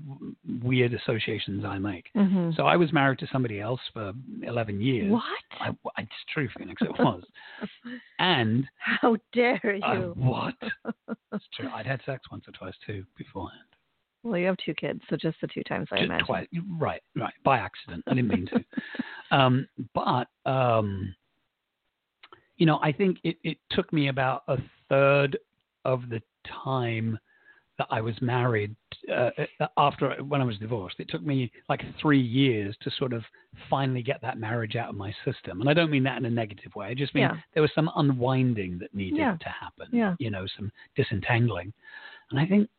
[0.62, 2.09] weird associations I make.
[2.14, 4.12] hmm So I was married to somebody else for
[4.43, 5.11] 11 years.
[5.11, 5.23] What?
[5.61, 6.81] I, I, it's true, Phoenix.
[6.83, 7.23] It was,
[8.19, 10.12] and How dare you?
[10.17, 10.55] What?
[11.33, 11.69] It's true.
[11.75, 13.61] I'd had sex once or twice too beforehand.
[14.23, 16.27] well, you have two kids, so just the two times I Just imagine.
[16.27, 16.47] twice.
[16.79, 17.35] Right, right.
[17.45, 18.05] By accident.
[18.07, 18.64] I didn't mean to.
[19.37, 21.14] um, but um,
[22.57, 25.37] you know, I think it, it took me about a third
[25.85, 26.23] of the
[26.65, 27.19] time
[27.77, 28.75] that I was married
[29.13, 29.31] uh,
[29.77, 31.01] after when I was divorced.
[31.01, 33.25] It took me like three years to sort of
[33.69, 35.61] finally get that marriage out of my system.
[35.61, 36.87] And I don't mean that in a negative way.
[36.87, 37.37] I just mean Yeah.
[37.53, 39.37] there was some unwinding that needed Yeah.
[39.41, 39.89] to happen.
[39.93, 40.15] Yeah.
[40.21, 41.73] You know, some disentangling.
[42.31, 42.71] And I think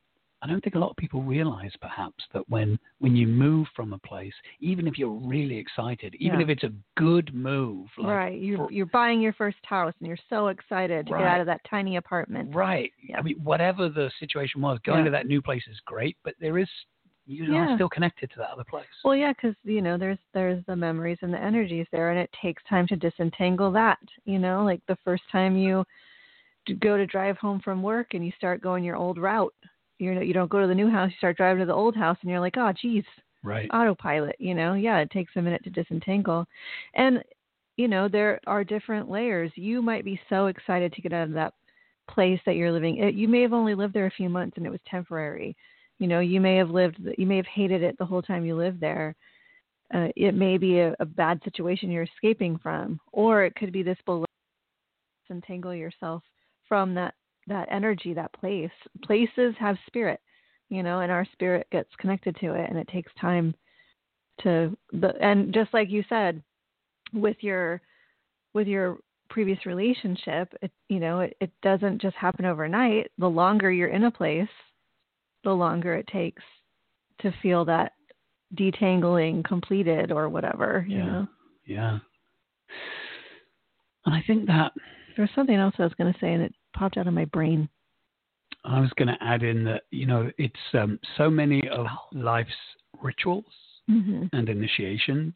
[0.45, 3.93] I don't think a lot of people realize perhaps that when when you move from
[3.93, 6.43] a place, even if you're really excited, even Yeah.
[6.43, 8.39] if it's a good move, like right.
[8.39, 11.47] You're for- you're buying your first house and you're so excited to get out of
[11.47, 12.53] that tiny apartment.
[12.53, 12.93] Right.
[13.01, 13.17] Yeah.
[13.17, 15.05] I mean, whatever the situation was, going Yeah.
[15.05, 16.69] to that new place is great, but there is
[17.25, 17.71] you Yeah.
[17.71, 18.85] are still connected to that other place.
[19.03, 22.31] Well, yeah, because you know there's there's the memories and the energies there, and it
[22.33, 23.97] takes time to disentangle that.
[24.25, 25.83] You know, like the first time you
[26.79, 29.55] go to drive home from work and you start going your old route.
[29.99, 31.09] You know, you don't go to the new house.
[31.11, 33.03] You start driving to the old house, and you're like, oh, geez,
[33.43, 33.69] right.
[33.73, 34.35] autopilot.
[34.39, 36.45] You know, yeah, it takes a minute to disentangle,
[36.93, 37.23] and
[37.77, 39.51] you know there are different layers.
[39.55, 41.53] You might be so excited to get out of that
[42.09, 42.97] place that you're living.
[42.97, 45.55] It, you may have only lived there a few months, and it was temporary.
[45.99, 48.55] You know, you may have lived, you may have hated it the whole time you
[48.55, 49.15] lived there.
[49.93, 53.83] Uh, it may be a, a bad situation you're escaping from, or it could be
[53.83, 54.25] this belief
[55.29, 56.23] entangle yourself
[56.67, 57.13] from that
[57.47, 58.71] that energy, that place.
[59.03, 60.19] Places have spirit,
[60.69, 63.53] you know, and our spirit gets connected to it, and it takes time
[64.41, 66.41] to the and just like you said,
[67.13, 67.81] with your
[68.53, 68.97] with your
[69.29, 73.11] previous relationship, it you know, it, it doesn't just happen overnight.
[73.17, 74.47] The longer you're in a place,
[75.43, 76.43] the longer it takes
[77.21, 77.93] to feel that
[78.55, 81.05] detangling completed or whatever, you Yeah.
[81.05, 81.27] know.
[81.65, 81.99] Yeah.
[84.05, 84.73] And I think that
[85.17, 87.67] There's something else I was going to say, and it popped out of my brain.
[88.63, 92.51] I was going to add in that, you know, it's um, so many of life's
[93.01, 93.45] rituals
[93.87, 95.33] hmm and initiations,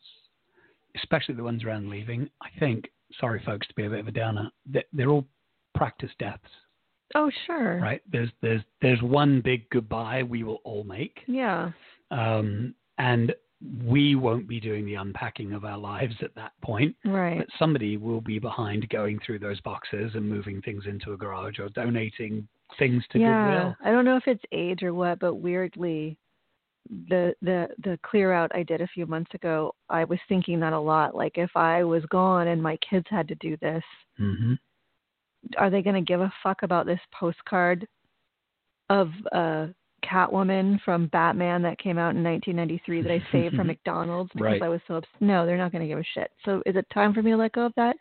[0.96, 2.28] especially the ones around leaving.
[2.42, 5.28] I think, sorry, folks, to be a bit of a downer, that they're all
[5.76, 6.50] practice deaths,
[7.14, 7.80] Oh, sure.
[7.80, 8.02] right?
[8.12, 11.72] There's there's there's one big goodbye we will all make, Yeah.
[12.10, 13.34] um, and
[13.88, 16.96] we won't be doing the unpacking of our lives at that point.
[17.06, 17.40] Right.
[17.40, 21.60] But somebody will be behind going through those boxes and moving things into a garage
[21.60, 23.44] or donating things to yeah.
[23.44, 23.76] Goodwill.
[23.84, 26.18] I don't know if it's age or what, but weirdly,
[27.10, 30.74] the the the clear out I did a few months ago, I was thinking that
[30.74, 31.14] a lot.
[31.14, 33.84] Like if I was gone and my kids had to do this,
[34.18, 34.54] hmm
[35.58, 37.88] are they going to give a fuck about this postcard
[38.90, 39.68] of uh
[40.02, 44.62] Catwoman from Batman that came out in 1993 that I saved from McDonald's because Right.
[44.62, 46.32] I was so obs- no, they're not going to give a shit.
[46.46, 47.96] So is it time for me to let go of that?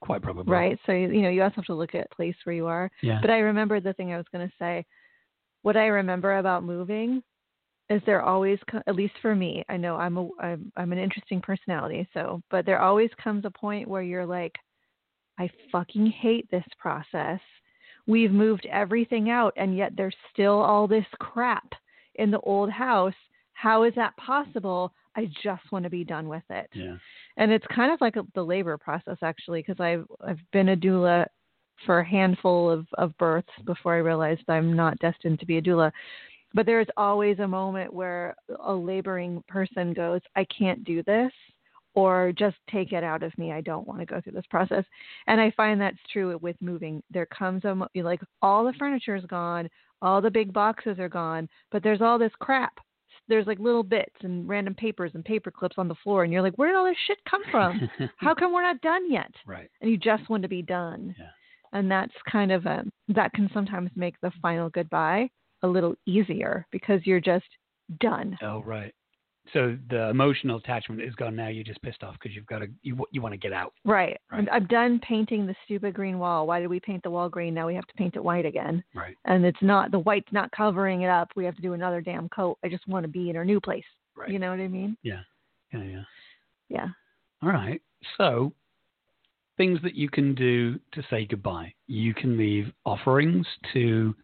[0.00, 0.52] Quite probably.
[0.52, 0.78] Right.
[0.84, 2.90] So you you know you also have to look at place where you are.
[3.02, 3.18] Yeah.
[3.20, 4.84] But I remember the thing I was going to say.
[5.62, 7.22] What I remember about moving
[7.88, 11.40] is there always, at least for me, I know I'm a I'm, I'm an interesting
[11.40, 12.08] personality.
[12.14, 14.54] So, but there always comes a point where you're like,
[15.38, 17.40] I fucking hate this process.
[18.06, 21.72] We've moved everything out, and yet there's still all this crap
[22.16, 23.14] in the old house.
[23.52, 24.92] How is that possible?
[25.16, 26.96] I just want to be done with it yeah.
[27.36, 30.76] and it's kind of like a, the labor process actually because I've I've been a
[30.76, 31.26] doula
[31.84, 35.62] for a handful of of births before I realized I'm not destined to be a
[35.62, 35.92] doula.
[36.54, 41.32] But there is always a moment where a laboring person goes, I can't do this,
[41.94, 43.52] or just take it out of me.
[43.52, 44.84] I don't want to go through this process.
[45.26, 47.02] And I find that's true with moving.
[47.10, 49.68] There comes a mo- like all the furniture is gone,
[50.00, 52.72] all the big boxes are gone, but there's all this crap.
[53.28, 56.42] There's like little bits and random papers and paper clips on the floor, and you're
[56.42, 57.88] like, where did all this shit come from?
[58.16, 59.30] How come we're not done yet?
[59.46, 59.70] right.
[59.80, 61.14] And you just want to be done.
[61.18, 61.26] Yeah.
[61.74, 65.30] And that's kind of a that can sometimes make the final goodbye
[65.62, 67.46] a little easier because you're just
[68.00, 68.36] done.
[68.42, 68.92] Oh, right.
[69.52, 71.48] So the emotional attachment is gone now.
[71.48, 73.74] You're just pissed off because you've got to you you want to get out.
[73.84, 74.18] Right.
[74.30, 74.48] Right.
[74.50, 76.46] I'm, done painting the stupid green wall.
[76.46, 77.52] Why did we paint the wall green?
[77.52, 78.82] Now we have to paint it white again.
[78.94, 79.16] Right.
[79.24, 81.28] And it's not the white's not covering it up.
[81.34, 82.58] We have to do another damn coat.
[82.64, 83.84] I just want to be in our new place.
[84.16, 84.30] Right.
[84.30, 84.96] You know what I mean?
[85.02, 85.20] Yeah.
[85.72, 85.82] Yeah.
[85.82, 86.02] Yeah.
[86.68, 86.88] Yeah.
[87.42, 87.82] All right.
[88.16, 88.52] So
[89.56, 91.74] things that you can do to say goodbye.
[91.88, 94.14] You can leave offerings to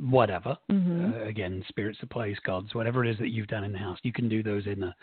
[0.00, 0.56] whatever.
[0.70, 3.78] hmm Uh, again, spirits of place, gods, whatever it is that you've done in the
[3.78, 3.98] house.
[4.02, 4.94] You can do those in the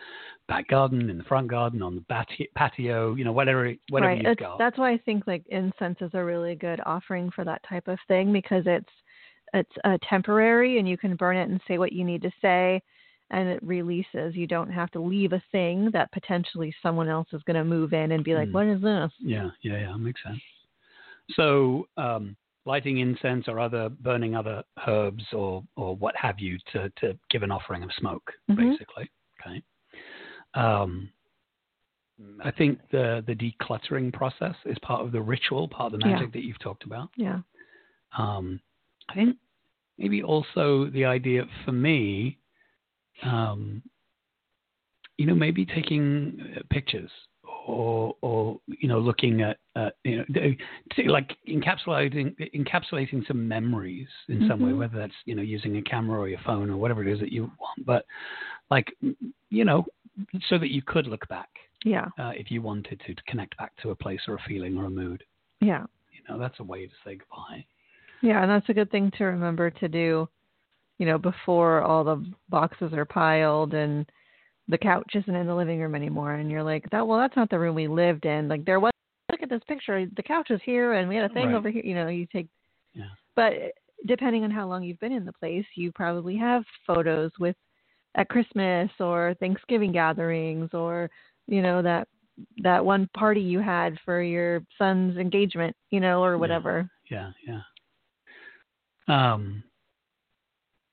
[0.48, 3.16] back garden, in the front garden, on the bati- patio.
[3.16, 4.18] You know, whatever whatever right.
[4.18, 4.58] you've That's, got.
[4.58, 8.00] that's why I think like incense is a really good offering for that type of
[8.08, 8.90] thing because it's
[9.54, 12.82] it's uh, temporary and you can burn it and say what you need to say
[13.32, 14.36] and it releases.
[14.36, 17.94] You don't have to leave a thing that potentially someone else is going to move
[17.94, 18.54] in and be like, Mm.
[18.54, 20.42] "What is this?" Yeah, yeah, yeah, makes sense.
[21.32, 26.90] So, um, lighting incense or other burning other herbs or or what have you to
[26.98, 28.56] to give an offering of smoke, Mhm.
[28.58, 29.10] basically.
[29.40, 29.64] Okay.
[30.54, 31.12] Um,
[32.42, 36.14] I think the the decluttering process is part of the ritual, part of the Yeah.
[36.14, 37.10] magic that you've talked about.
[37.16, 37.42] Yeah.
[38.18, 38.62] Um,
[39.10, 39.38] I think
[39.98, 42.38] maybe also the idea for me,
[43.24, 43.82] um,
[45.18, 47.12] you know, maybe taking uh, pictures
[47.66, 50.26] or, or you know, looking at, uh, you know,
[50.96, 54.78] to, like encapsulating encapsulating some memories in some way, Mhm.
[54.78, 57.32] whether that's you know using a camera or your phone or whatever it is that
[57.32, 58.06] you want, but
[58.70, 58.96] like
[59.50, 59.86] you know,
[60.50, 61.50] so that you could look back
[61.84, 62.08] Yeah.
[62.18, 64.86] uh, if you wanted to, to connect back to a place or a feeling or
[64.86, 65.24] a mood.
[65.60, 65.86] Yeah.
[66.12, 67.66] You know, that's a way to say goodbye.
[68.22, 70.28] Yeah, and that's a good thing to remember to do,
[71.00, 74.06] you know, before all the boxes are piled and
[74.68, 77.50] the couch isn't in the living room anymore and you're like, that well that's not
[77.50, 78.48] the room we lived in.
[78.48, 78.92] Like there was
[79.32, 81.56] look at this picture, the couch is here and we had a thing Right.
[81.56, 82.48] over here, you know, you take
[82.94, 83.10] Yeah.
[83.36, 83.54] But
[84.08, 87.56] depending on how long you've been in the place, you probably have photos with
[88.16, 91.10] at Christmas or Thanksgiving gatherings or,
[91.48, 92.08] you know, that
[92.64, 96.40] that one party you had for your son's engagement, you know, or Yeah.
[96.40, 96.90] whatever.
[97.10, 97.62] Yeah, yeah.
[99.08, 99.64] Um,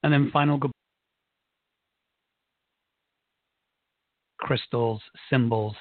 [0.02, 0.59] and then final
[4.48, 5.76] crystals, symbols.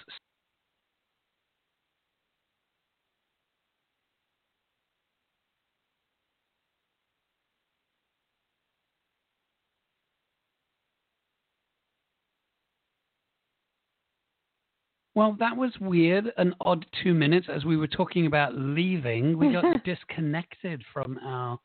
[15.16, 19.38] Well, that was weird, an odd two minutes as we were talking about leaving.
[19.38, 21.58] We got disconnected from our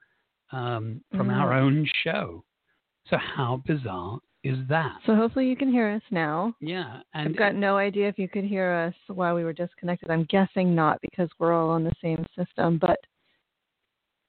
[0.52, 1.62] um, from our Mm.
[1.62, 2.44] own show.
[3.08, 4.98] So how bizarre is that?
[5.07, 6.55] So hopefully you can hear us now.
[6.61, 10.11] yeah, and I've got no idea if you could hear us while we were disconnected.
[10.11, 12.78] I'm guessing not because we're all on the same system.
[12.78, 12.98] But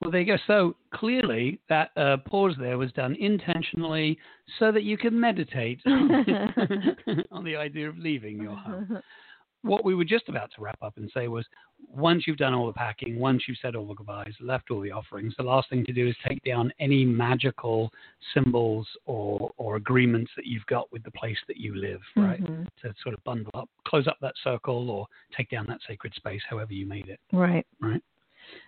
[0.01, 0.37] Well, there you go.
[0.47, 4.17] So clearly, that uh, pause there was done intentionally
[4.59, 8.99] so that you can meditate on the idea of leaving your home.
[9.63, 11.45] What we were just about to wrap up and say was
[11.89, 14.91] once you've done all the packing, once you've said all the goodbyes, left all the
[14.91, 17.89] offerings, the last thing to do is take down any magical
[18.33, 22.43] symbols or, or agreements that you've got with the place that you live, right?
[22.43, 22.67] Mhm.
[22.81, 26.41] To sort of bundle up, close up that circle or take down that sacred space,
[26.49, 27.65] however you made it, Right.
[27.79, 28.03] right?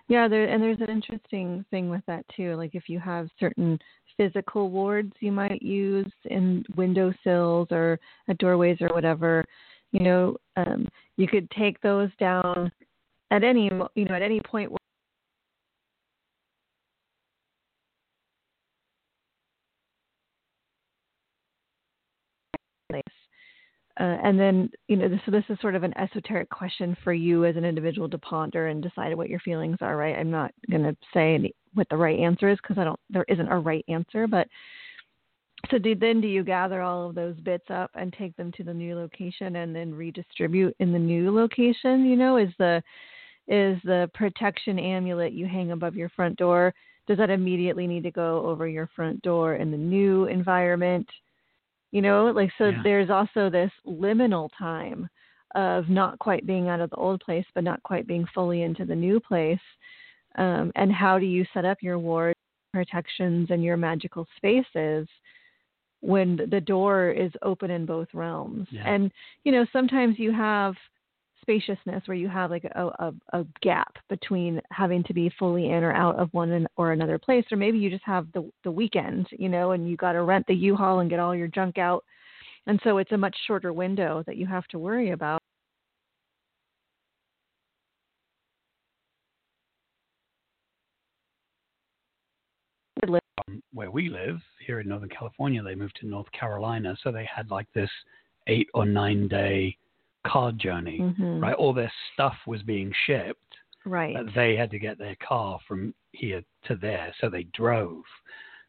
[0.08, 2.56] Yeah, there and there's an interesting thing with that too.
[2.56, 3.78] Like if you have certain
[4.16, 9.44] physical wards you might use in windowsills or at doorways or whatever,
[9.96, 12.70] you know, um, you could take those down
[13.32, 14.78] at any you know at any point where.
[23.98, 27.14] Uh, and then, you know, this, so this is sort of an esoteric question for
[27.14, 30.18] you as an individual to ponder and decide what your feelings are, right?
[30.18, 33.24] I'm not going to say any, what the right answer is because I don't, there
[33.30, 34.28] isn't a right answer.
[34.28, 34.50] But
[35.70, 38.64] so do, then do you gather all of those bits up and take them to
[38.64, 42.06] the new location and then redistribute in the new location?
[42.06, 42.82] You know, is the,
[43.48, 46.74] is the protection amulet you hang above your front door,
[47.08, 51.08] does that immediately need to go over your front door in the new environment?
[51.92, 52.82] You know, like so Yeah.
[52.84, 55.08] there's also this liminal time
[55.54, 58.86] of not quite being out of the old place, but not quite being fully into
[58.86, 59.62] the new place.
[60.38, 62.36] Um, and how do you set up your ward
[62.74, 65.08] protections and your magical spaces
[66.06, 68.68] when the door is open in both realms?
[68.72, 68.88] Yeah.
[68.88, 69.12] And
[69.44, 70.76] you know, sometimes you have
[71.42, 75.84] spaciousness where you have like a, a, a gap between having to be fully in
[75.84, 79.28] or out of one or another place or maybe you just have the the weekend
[79.30, 82.04] you know and you got to rent the u-haul and get all your junk out
[82.66, 85.40] and so it's a much shorter window that you have to worry about
[93.72, 97.50] where we live here in Northern California, they moved to North Carolina, so they had
[97.52, 97.90] like this
[98.48, 99.78] eight or nine day
[100.26, 101.42] car journey, Mhm.
[101.42, 101.56] right?
[101.56, 105.94] All their stuff was being shipped, right but they had to get their car from
[106.14, 108.04] here to there, so they drove.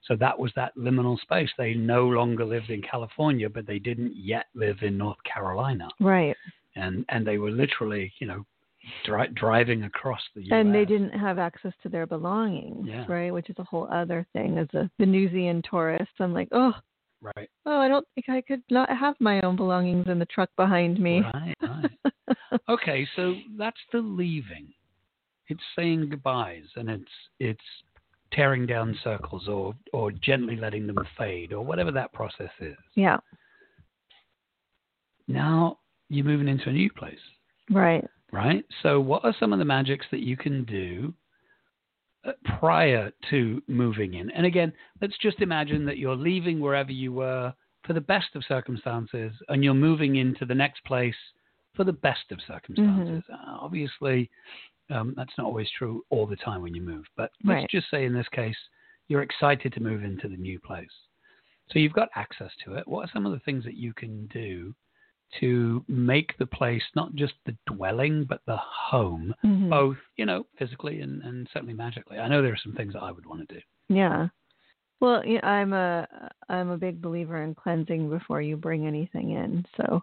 [0.03, 1.51] So that was that liminal space.
[1.57, 6.37] They no longer lived in California, but they didn't yet live in North Carolina, right
[6.77, 8.45] and and they were literally, you know,
[9.05, 10.53] dri- driving across the U.S.
[10.53, 13.05] and they didn't have access to their belongings Yeah.
[13.09, 16.73] right which is a whole other thing as a venusian Taurus i'm like oh
[17.21, 20.51] right, oh i don't think i could not have my own belongings in the truck
[20.57, 21.91] behind me right, right.
[22.69, 24.69] Okay, so that's the leaving.
[25.49, 27.61] It's saying goodbyes, and it's it's
[28.33, 32.77] tearing down circles, or or gently letting them fade, or whatever that process is.
[32.95, 33.19] yeah
[35.29, 37.19] Now you're moving into a new place,
[37.71, 38.05] right
[38.37, 38.65] right?
[38.83, 41.15] So what are some of the magics that you can do
[42.27, 44.31] uh, prior to moving in?
[44.31, 47.55] And again, let's just imagine that you're leaving wherever you were
[47.87, 51.15] for the best of circumstances, and you're moving into the next place
[51.75, 53.23] for the best of circumstances.
[53.33, 54.29] Uh, obviously,
[54.91, 57.71] um, that's not always true all the time when you move, but let's Right.
[57.71, 58.57] just say in this case,
[59.09, 60.91] you're excited to move into the new place.
[61.71, 62.87] So you've got access to it.
[62.89, 64.75] What are some of the things that you can do
[65.41, 69.69] to make the place not just the dwelling, but the home, Mhm.
[69.71, 72.19] both, you know, physically and, and certainly magically?
[72.19, 73.61] I know there are some things that I would want to do.
[73.89, 74.29] Yeah.
[75.01, 76.07] Well, yeah, I'm a
[76.49, 79.67] I'm a big believer in cleansing before you bring anything in.
[79.77, 80.03] So,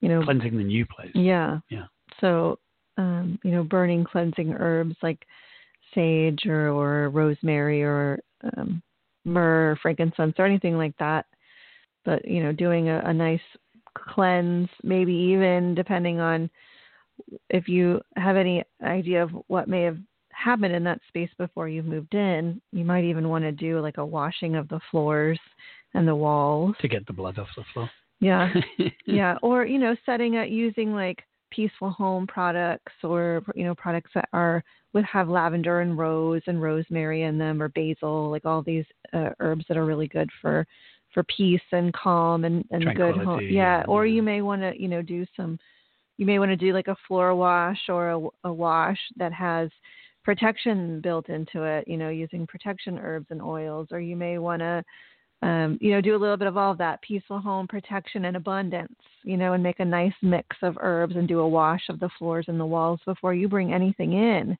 [0.00, 1.14] you know, Cleansing the new place.
[1.14, 1.60] yeah.
[1.70, 1.86] Yeah.
[2.20, 2.58] So,
[2.98, 5.26] um, you know, burning cleansing herbs like
[5.94, 8.20] sage or, or rosemary or
[8.56, 8.82] um,
[9.24, 11.24] myrrh or frankincense or anything like that.
[12.04, 13.40] But you know, doing a, a nice
[13.94, 16.50] cleanse, maybe even depending on
[17.50, 19.98] if you have any idea of what may have
[20.32, 23.98] happened in that space before you've moved in, you might even want to do like
[23.98, 25.38] a washing of the floors
[25.94, 26.74] and the walls.
[26.80, 27.90] To get the blood off the floor.
[28.20, 28.52] Yeah.
[29.06, 29.36] yeah.
[29.42, 34.28] Or, you know, setting up using like peaceful home products or, you know, products that
[34.32, 34.62] are
[34.92, 39.30] would have lavender and rose and rosemary in them or basil, like all these uh,
[39.38, 40.66] herbs that are really good for
[41.12, 43.40] for peace and calm and and good home.
[43.48, 45.58] Yeah, or you may want to you know do some.
[46.16, 49.70] You may want to do like a floor wash or a, a wash that has
[50.22, 51.88] protection built into it.
[51.88, 54.84] You know, using protection herbs and oils, or you may want to
[55.42, 58.36] um, you know, do a little bit of all of that peaceful home protection and
[58.36, 58.92] abundance,
[59.24, 62.10] you know, and make a nice mix of herbs and do a wash of the
[62.18, 64.56] floors and the walls before you bring anything in.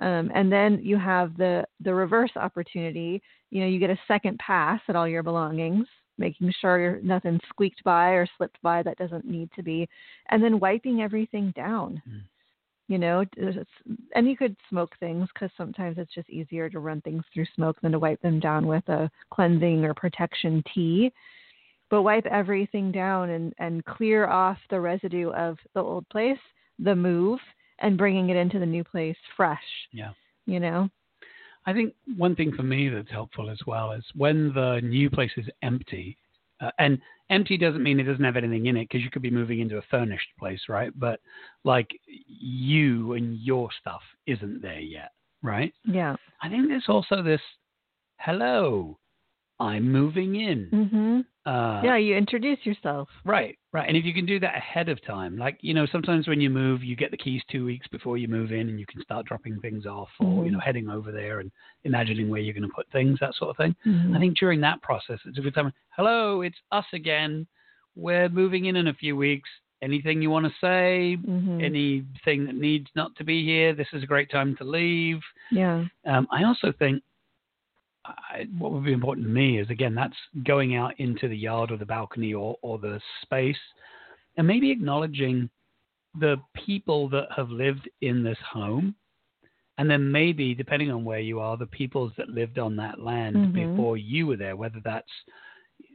[0.00, 3.22] Um, and then you have the the reverse opportunity.
[3.50, 5.86] You know, you get a second pass at all your belongings,
[6.18, 9.88] making sure nothing squeaked by or slipped by that doesn't need to be,
[10.28, 12.02] and then wiping everything down.
[12.08, 12.22] Mm.
[12.88, 13.24] You know,
[14.14, 17.80] and you could smoke things because sometimes it's just easier to run things through smoke
[17.80, 21.12] than to wipe them down with a cleansing or protection tea.
[21.90, 26.38] But wipe everything down and and clear off the residue of the old place,
[26.78, 27.40] the move,
[27.80, 29.58] and bringing it into the new place fresh.
[29.92, 30.10] Yeah.
[30.46, 30.90] You know.
[31.66, 35.32] I think one thing for me that's helpful as well is when the new place
[35.36, 36.16] is empty,
[36.60, 39.30] uh, and empty doesn't mean it doesn't have anything in it because you could be
[39.30, 40.92] moving into a furnished place, right?
[40.98, 41.20] But
[41.64, 45.10] like you and your stuff isn't there yet,
[45.42, 45.74] right?
[45.84, 46.14] Yeah.
[46.40, 47.40] I think there's also this
[48.18, 48.98] hello,
[49.58, 50.68] I'm moving in.
[50.70, 51.24] Mhm.
[51.46, 53.08] Uh, yeah, you introduce yourself.
[53.24, 53.88] Right, right.
[53.88, 56.50] And if you can do that ahead of time, like, you know, sometimes when you
[56.50, 59.26] move, you get the keys two weeks before you move in and you can start
[59.26, 60.54] dropping things off or, you Mhm.
[60.54, 61.50] know, heading over there and
[61.84, 63.74] imagining where you're going to put things, that sort of thing.
[63.86, 64.16] Mhm.
[64.16, 65.72] I think during that process, it's a good time.
[65.90, 67.46] Hello, it's us again.
[67.94, 69.48] We're moving in in a few weeks.
[69.82, 71.16] Anything you want to say?
[71.22, 71.62] Mhm.
[71.62, 73.72] Anything that needs not to be here?
[73.72, 75.22] This is a great time to leave.
[75.52, 75.84] yeah.
[76.04, 77.02] Um, I also think
[78.06, 81.70] I, what would be important to me is again that's going out into the yard
[81.70, 83.56] or the balcony or, or the space,
[84.36, 85.48] and maybe acknowledging
[86.18, 88.94] the people that have lived in this home,
[89.78, 93.36] and then maybe depending on where you are, the peoples that lived on that land
[93.36, 93.52] Mhm.
[93.52, 95.12] before you were there, whether that's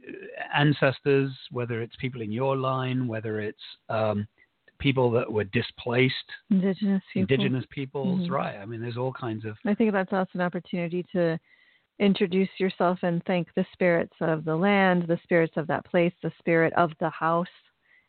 [0.08, 0.12] uh,
[0.54, 4.26] ancestors, whether it's people in your line, whether it's um,
[4.78, 6.14] people that were displaced,
[6.50, 7.20] Indigenous people.
[7.22, 8.30] indigenous peoples, Mhm.
[8.30, 8.56] right?
[8.58, 11.38] I mean, there's all kinds of I think that's also an opportunity to
[12.02, 16.32] introduce yourself and thank the spirits of the land, the spirits of that place, the
[16.38, 17.46] spirit of the house,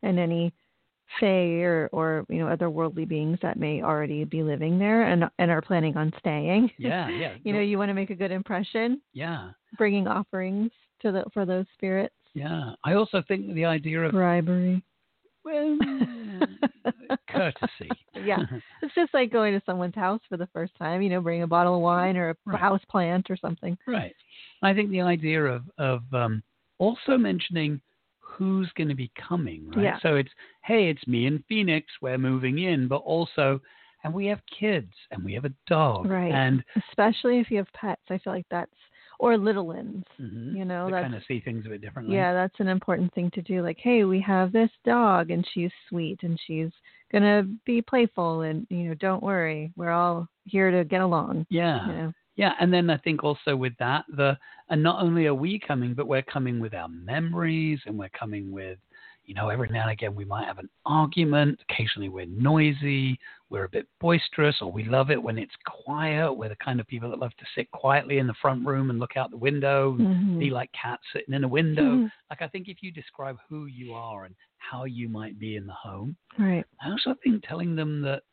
[0.02, 0.54] and any
[1.20, 5.26] fae or, or you know other worldly beings that may already be living there and
[5.38, 6.72] and are planning on staying.
[6.80, 7.36] Yeah, yeah.
[7.44, 10.72] you know, you want to make a good impression, yeah, bringing offerings
[11.02, 12.16] to the for those spirits.
[12.34, 12.72] yeah.
[12.84, 14.84] I also think the idea of Bribery.
[15.46, 15.78] Well,
[17.30, 17.98] courtesy.
[18.16, 18.39] Yeah.
[18.82, 21.48] It's just like going to someone's house for the first time, you know, bring a
[21.48, 22.60] bottle of wine or a Right.
[22.60, 23.78] house plant or something.
[23.88, 24.14] right.
[24.62, 26.44] I think the idea of of um,
[26.80, 27.80] also mentioning
[28.20, 29.84] who's going to be coming, right?
[29.84, 30.00] Yeah.
[30.02, 30.32] So it's
[30.64, 31.88] hey, it's me and Phoenix.
[32.02, 33.62] We're moving in, but also,
[34.04, 36.32] and we have kids and we have a dog, Right.
[36.34, 38.02] And Especially if you have pets.
[38.10, 38.72] I feel like that's
[39.20, 40.03] or little ones.
[40.20, 42.16] mhm, You know, they kind of see things a bit differently.
[42.16, 43.61] yeah, that's an important thing to do.
[43.61, 46.72] Like, hey, we have this dog and she's sweet and she's
[47.11, 51.45] gonna be playful and you know, don't worry, we're all here to get along.
[51.49, 51.86] yeah.
[51.88, 52.14] You know.
[52.36, 54.36] Yeah, and then I think also with that, the
[54.70, 58.51] and not only are we coming, but we're coming with our memories, and we're coming
[58.51, 58.80] with,
[59.26, 61.59] you know, every now and again we might have an argument.
[61.69, 63.17] Occasionally we're noisy,
[63.49, 66.34] we're a bit boisterous, or we love it when it's quiet.
[66.34, 68.99] We're the kind of people that love to sit quietly in the front room and
[68.99, 70.39] look out the window, and Mhm.
[70.39, 71.97] be like cats sitting in a window.
[71.97, 72.11] Mhm.
[72.30, 75.67] Like I think if you describe who you are and how you might be in
[75.67, 76.65] the home, Right.
[76.82, 78.24] I also think telling them that,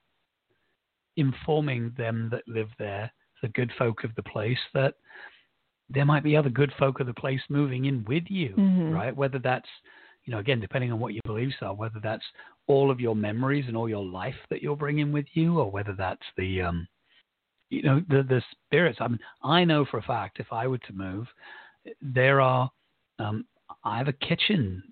[1.16, 3.12] informing them that live there,
[3.42, 4.94] the good folk of the place, that
[5.88, 8.94] there might be other good folk of the place moving in with you, Mhm.
[8.94, 9.14] right?
[9.14, 9.68] Whether that's,
[10.30, 12.22] you know, again, depending on what your beliefs are, whether that's
[12.68, 15.92] all of your memories and all your life that you're bringing with you, or whether
[15.98, 16.86] that's the, um,
[17.68, 18.98] you know, the the spirits.
[19.00, 21.26] I mean, I know for a fact if I were to move,
[22.00, 22.70] there are,
[23.18, 23.44] um,
[23.82, 24.84] I have a kitchen.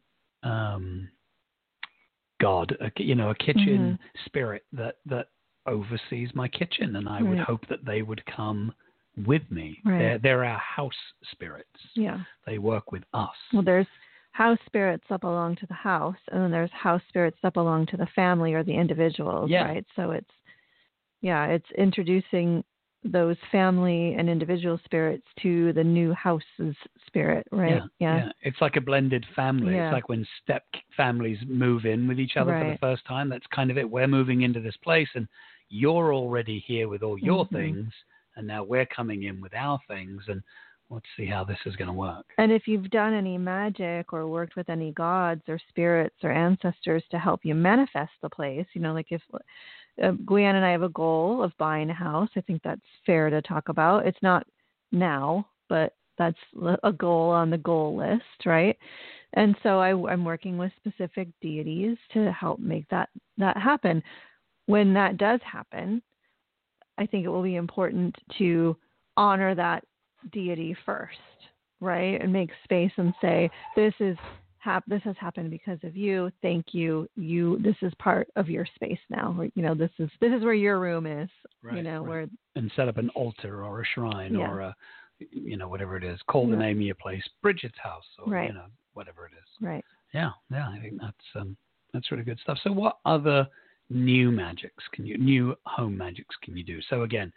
[0.42, 1.08] Um,
[2.40, 5.28] God, a, you know, a kitchen spirit that that
[5.66, 8.74] oversees my kitchen, and I would hope that they would come
[9.24, 9.78] with me.
[9.84, 9.98] Right.
[9.98, 10.92] They're they're our house
[11.30, 11.68] spirits.
[11.94, 12.18] Yeah.
[12.44, 13.36] They work with us.
[13.52, 13.86] Well, there's
[14.32, 17.96] house spirits that belong to the house, and then there's house spirits that belong to
[17.96, 19.64] the family or the individuals, Yeah.
[19.64, 19.86] right?
[19.96, 20.30] So it's,
[21.20, 22.62] yeah, it's introducing
[23.04, 26.76] those family and individual spirits to the new house's
[27.06, 27.82] spirit, right?
[28.00, 29.74] Yeah, It's like a blended family.
[29.74, 29.86] Yeah.
[29.86, 30.64] It's like when step
[30.96, 33.28] families move in with each other for the first time.
[33.28, 33.88] That's kind of it.
[33.88, 35.28] We're moving into this place, and
[35.68, 37.52] you're already here with all your Mhm.
[37.52, 37.92] things,
[38.36, 40.42] and now we're coming in with our things, and
[40.90, 42.26] let's see how this is going to work.
[42.38, 47.02] And if you've done any magic or worked with any gods or spirits or ancestors
[47.10, 50.82] to help you manifest the place, you know, like if uh, Gwion and I have
[50.82, 54.06] a goal of buying a house, I think that's fair to talk about.
[54.06, 54.46] It's not
[54.92, 56.38] now, but that's
[56.82, 58.76] a goal on the goal list, right?
[59.34, 64.02] And so I, I'm working with specific deities to help make that that happen.
[64.66, 66.02] When that does happen,
[66.98, 68.76] I think it will be important to
[69.16, 69.84] honor that
[70.32, 71.16] deity first,
[71.80, 72.20] right?
[72.20, 74.16] And make space and say, "This is
[74.58, 76.30] hap- this has happened because of you.
[76.42, 77.08] Thank you.
[77.16, 79.34] You this is part of your space now.
[79.38, 81.30] Or, you know, this is this is where your room is.
[81.74, 82.08] you know, right.
[82.08, 84.50] where and set up an altar or a shrine Yeah.
[84.50, 84.76] or a
[85.32, 86.58] you know whatever it is call the Yeah.
[86.60, 88.48] name of your place bridget's house or Right.
[88.50, 89.84] you know whatever it is right.
[90.14, 91.56] yeah yeah i think that's um
[91.92, 93.46] that's really good stuff so what other
[93.90, 97.32] new magics can you new home magics can you do so again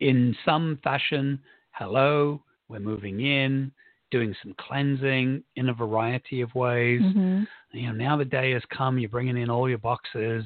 [0.00, 1.40] in some fashion
[1.74, 3.70] hello we're moving in
[4.10, 7.44] doing some cleansing in a variety of ways hmm
[7.74, 10.44] you know, now the day has come, you're bringing in all your boxes.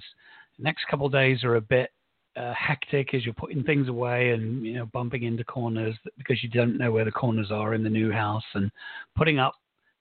[0.56, 1.90] The next couple of days are a bit
[2.36, 6.48] uh, hectic as you're putting things away and, you know, bumping into corners because you
[6.48, 8.70] don't know where the corners are in the new house and
[9.16, 9.54] putting up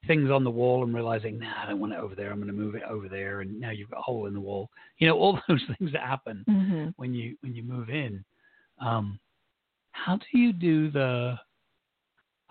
[0.05, 2.31] things on the wall and realizing, nah, I don't want it over there.
[2.31, 3.41] I'm going to move it over there.
[3.41, 4.69] And now you've got a hole in the wall.
[4.99, 8.23] You know, all those things that happen hmm when you, when you move in.
[8.79, 9.19] Um,
[10.05, 11.35] how do you do the,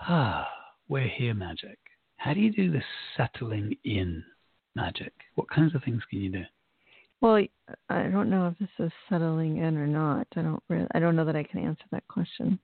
[0.01, 0.49] ah,
[0.89, 1.79] we're here magic?
[2.17, 2.83] How do you do the
[3.17, 4.23] settling in
[4.75, 5.13] magic?
[5.35, 6.43] What kinds of things can you do?
[7.21, 7.43] Well,
[7.89, 10.27] I don't know if this is settling in or not.
[10.37, 12.59] I don't really, I don't know that I can answer that question.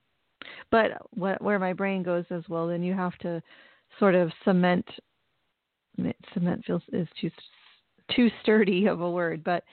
[0.69, 3.41] But what, where my brain goes is well, then you have to
[3.99, 4.85] sort of cement.
[6.33, 7.29] Cement feels is too
[8.15, 9.63] too sturdy of a word, but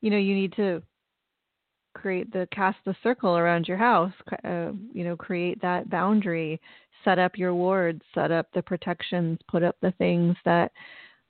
[0.00, 0.82] you know you need to
[1.94, 4.12] create the cast the circle around your house.
[4.44, 6.60] Uh, you know, create that boundary,
[7.04, 10.72] set up your wards, set up the protections, put up the things that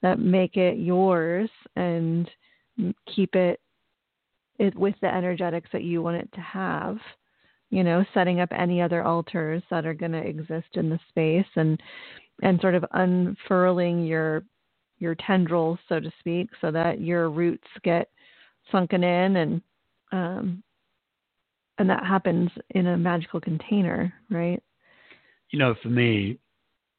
[0.01, 2.29] that make it yours, and
[3.15, 3.59] keep it
[4.59, 6.97] it with the energetics that you want it to have
[7.69, 11.47] you know setting up any other altars that are going to exist in the space
[11.55, 11.81] and
[12.41, 14.43] and sort of unfurling your
[14.99, 18.09] your tendrils so to speak so that your roots get
[18.71, 19.61] sunken in and
[20.15, 20.63] um
[21.77, 24.61] and that happens in a magical container right
[25.51, 26.39] You know, for me,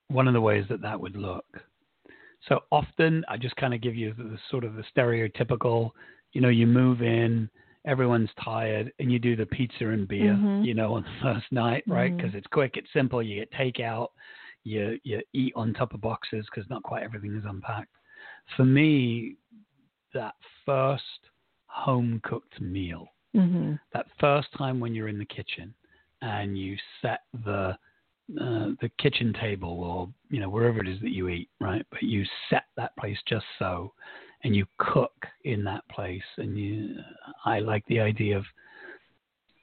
[0.08, 1.46] one of the ways that that would look.
[2.48, 5.90] So often, I just kind of give you the, the sort of the stereotypical.
[6.32, 7.50] You know, you move in,
[7.86, 10.34] everyone's tired, and you do the pizza and beer.
[10.34, 10.64] Mhm.
[10.64, 12.12] You know, on the first night, right?
[12.16, 13.22] Because it's quick, it's simple.
[13.22, 14.08] You get takeout,
[14.64, 17.94] you you eat on top of boxes because not quite everything is unpacked.
[18.56, 19.36] For me,
[20.14, 21.20] that first
[21.84, 23.08] home cooked meal.
[23.34, 25.72] Mhm that first time when you're in the kitchen
[26.22, 27.76] and you set the
[28.40, 32.02] uh, the kitchen table or you know wherever it is that you eat right but
[32.02, 33.92] you set that place just so
[34.42, 35.14] and you cook
[35.44, 36.96] in that place and you
[37.44, 38.44] i like the idea of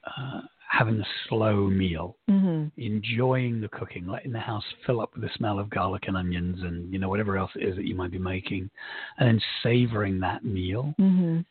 [0.05, 5.21] uh, having a slow meal mhm enjoying the cooking letting the house fill up with
[5.21, 7.95] the smell of garlic and onions and you know whatever else it is that you
[7.95, 8.69] might be making
[9.17, 11.45] and then savoring that meal mhm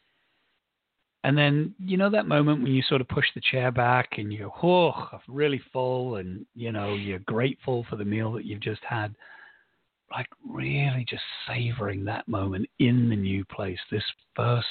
[1.25, 4.33] and then, you know, that moment when you sort of push the chair back and
[4.33, 8.61] you're, oh, I'm really full, and, you know, you're grateful for the meal that you've
[8.61, 9.15] just had.
[10.11, 14.03] Like, really just savoring that moment in the new place, this
[14.35, 14.67] first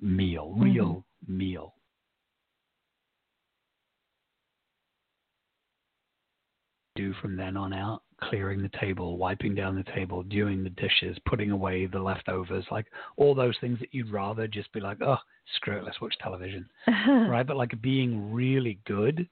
[0.00, 0.62] meal, mm-hmm.
[0.62, 1.74] real meal.
[6.94, 11.16] Do from then on out, clearing the table, wiping down the table, doing the dishes,
[11.26, 12.86] putting away the leftovers, like
[13.16, 15.18] all those things that you'd rather just be like, oh,
[15.56, 16.68] screw it, let's watch television,
[17.08, 17.46] right?
[17.46, 19.28] But like being really good,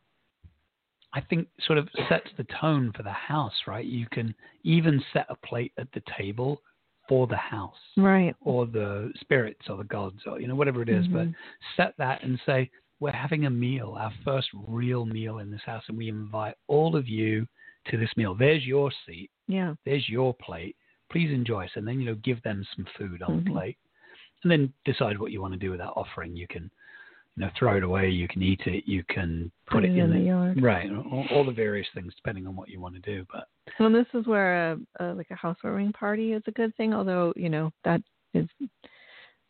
[1.14, 3.84] I think sort of sets the tone for the house, right?
[3.84, 6.60] You can even set a plate at the table
[7.06, 10.88] for the house right or the spirits or the gods or you know whatever it
[10.88, 11.34] is, but Mhm.
[11.76, 15.84] set that and say we're having a meal, our first real meal in this house,
[15.88, 17.46] and we invite all of you
[17.90, 18.34] to this meal.
[18.34, 20.76] There's your seat, yeah there's your plate.
[21.10, 23.44] Please enjoy us, and then you know give them some food on Mhm.
[23.44, 23.78] the plate,
[24.42, 26.34] and then decide what you want to do with that offering.
[26.34, 26.64] You can,
[27.36, 28.08] you know, throw it away.
[28.10, 28.84] You can eat it.
[28.88, 30.62] You can put, Put it in the yard.
[30.62, 30.90] right.
[30.90, 33.26] All, all the various things depending on what you want to do.
[33.32, 36.94] But Well, this is where a, a like a housewarming party is a good thing,
[36.94, 38.48] although you know that is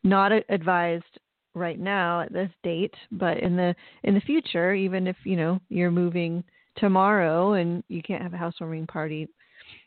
[0.03, 1.19] not advised
[1.55, 2.95] right now at this date.
[3.13, 6.43] But in the in the future, even if you know you're moving
[6.77, 9.29] tomorrow and you can't have a housewarming party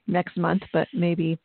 [0.07, 1.37] next month, but maybe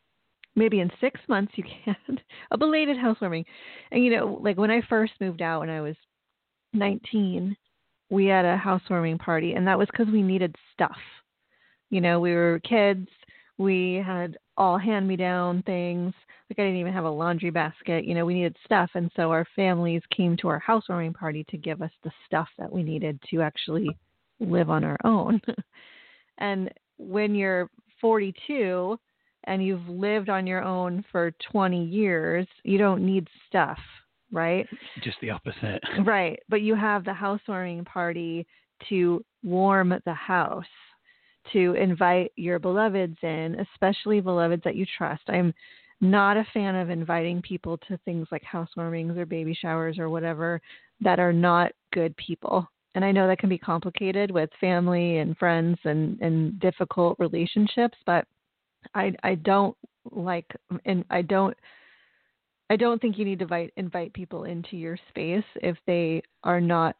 [0.54, 2.20] maybe in six months you can
[2.50, 3.44] a belated housewarming.
[3.90, 5.96] And you know, like when I first moved out when I was
[6.72, 7.56] 19,
[8.10, 10.96] we had a housewarming party, and that was because we needed stuff.
[11.90, 13.08] You know, we were kids.
[13.58, 16.14] We had all hand me down things.
[16.48, 18.04] Like I didn't even have a laundry basket.
[18.04, 18.90] You know, we needed stuff.
[18.94, 22.70] And so our families came to our housewarming party to give us the stuff that
[22.70, 23.96] we needed to actually
[24.42, 25.40] live on our own.
[26.38, 27.70] and when you're
[28.00, 28.98] 42
[29.44, 33.78] and you've lived on your own for 20 years, you don't need stuff,
[34.30, 34.66] right?
[35.02, 35.82] Just the opposite.
[36.04, 36.38] Right.
[36.48, 38.46] But you have the housewarming party
[38.88, 40.64] to warm the house,
[41.52, 45.22] to invite your beloveds in, especially beloveds that you trust.
[45.28, 45.52] I'm
[46.00, 50.60] not a fan of inviting people to things like housewarmings or baby showers or whatever
[51.00, 52.68] that are not good people.
[52.94, 57.96] And I know that can be complicated with family and friends and, and difficult relationships,
[58.04, 58.26] but
[58.94, 59.76] I I don't
[60.10, 60.46] like
[60.84, 61.56] and I don't
[62.68, 66.60] I don't think you need to invite invite people into your space if they are
[66.60, 66.96] not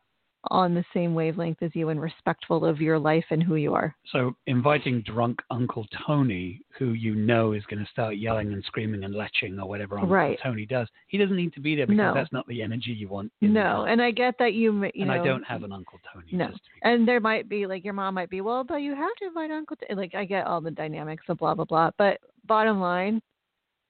[0.51, 3.95] on the same wavelength as you and respectful of your life and who you are.
[4.11, 9.05] So inviting drunk Uncle Tony, who you know is going to start yelling and screaming
[9.05, 10.38] and leching or whatever Uncle Right.
[10.43, 12.14] Tony does, he doesn't need to be there because No.
[12.14, 13.30] that's not the energy you want.
[13.40, 16.26] No, and I get that you you and know I don't have an Uncle Tony.
[16.32, 16.51] No.
[16.82, 19.51] and there might be like your mom might be well but you have to invite
[19.51, 23.20] uncle to like i get all the dynamics of blah blah blah but bottom line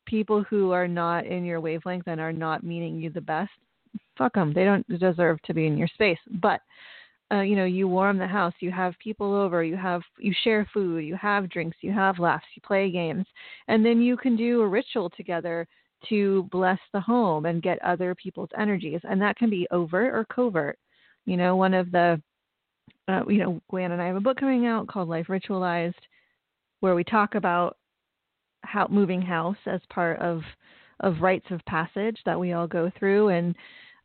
[0.07, 3.51] people who are not in your wavelength and are not meaning you the best
[4.17, 6.19] fuck them they don't deserve to be in your space.
[6.41, 6.61] But
[7.33, 10.69] uh, you know you warm the house you have people over you have you share
[10.75, 13.25] food you have drinks you have laughs you play games
[13.69, 15.67] and then you can do a ritual together
[16.09, 19.01] to bless the home and get other people's energies.
[19.05, 20.79] And that can be overt or covert.
[21.25, 22.21] You know one of the
[23.09, 25.95] uh, you know, Gwion and I have a book coming out called Life Ritualized,
[26.81, 27.77] where we talk about
[28.63, 30.43] how moving house as part of
[31.01, 33.57] of rites of passage that we all go through, and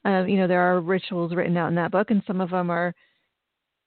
[0.06, 2.70] uh, you know there are rituals written out in that book, and some of them
[2.70, 2.94] are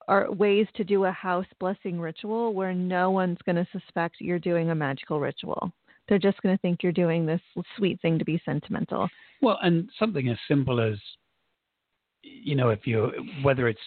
[0.07, 4.39] are ways to do a house blessing ritual where no one's going to suspect you're
[4.39, 5.71] doing a magical ritual.
[6.09, 7.39] They're just going to think you're doing this
[7.77, 9.07] sweet thing to be sentimental.
[9.41, 10.97] Well, and something as simple as,
[12.23, 13.11] you know, if you
[13.43, 13.79] whether it's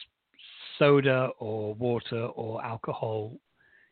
[0.78, 3.32] soda or water or alcohol,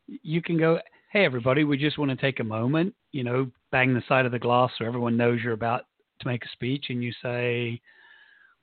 [0.06, 0.78] you can go,
[1.12, 4.32] hey everybody, we just want to take a moment, you know, bang the side of
[4.32, 5.82] the glass so everyone knows you're about
[6.20, 7.80] to make a speech, and you say,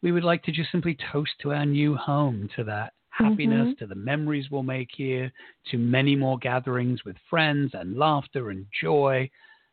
[0.02, 3.78] we would like to just simply toast to our new home, to that happiness, Mhm.
[3.80, 5.32] to the memories we'll make here,
[5.66, 9.30] to many more gatherings with friends and laughter and joy.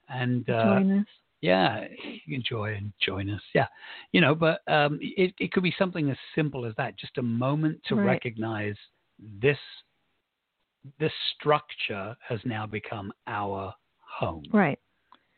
[0.08, 1.06] And uh, Join us.
[1.40, 1.86] yeah,
[2.26, 3.42] enjoy and join us.
[3.54, 3.68] Yeah,
[4.12, 7.22] you know, but um, it it could be something as simple as that, just a
[7.22, 8.06] moment to Right.
[8.06, 8.76] recognize
[9.40, 9.58] this
[10.98, 14.44] this structure has now become our home.
[14.52, 14.78] Right.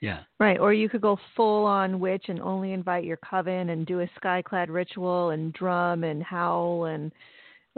[0.00, 3.84] Yeah, Right, or you could go full on witch and only invite your coven and
[3.84, 7.10] do a skyclad ritual and drum and howl and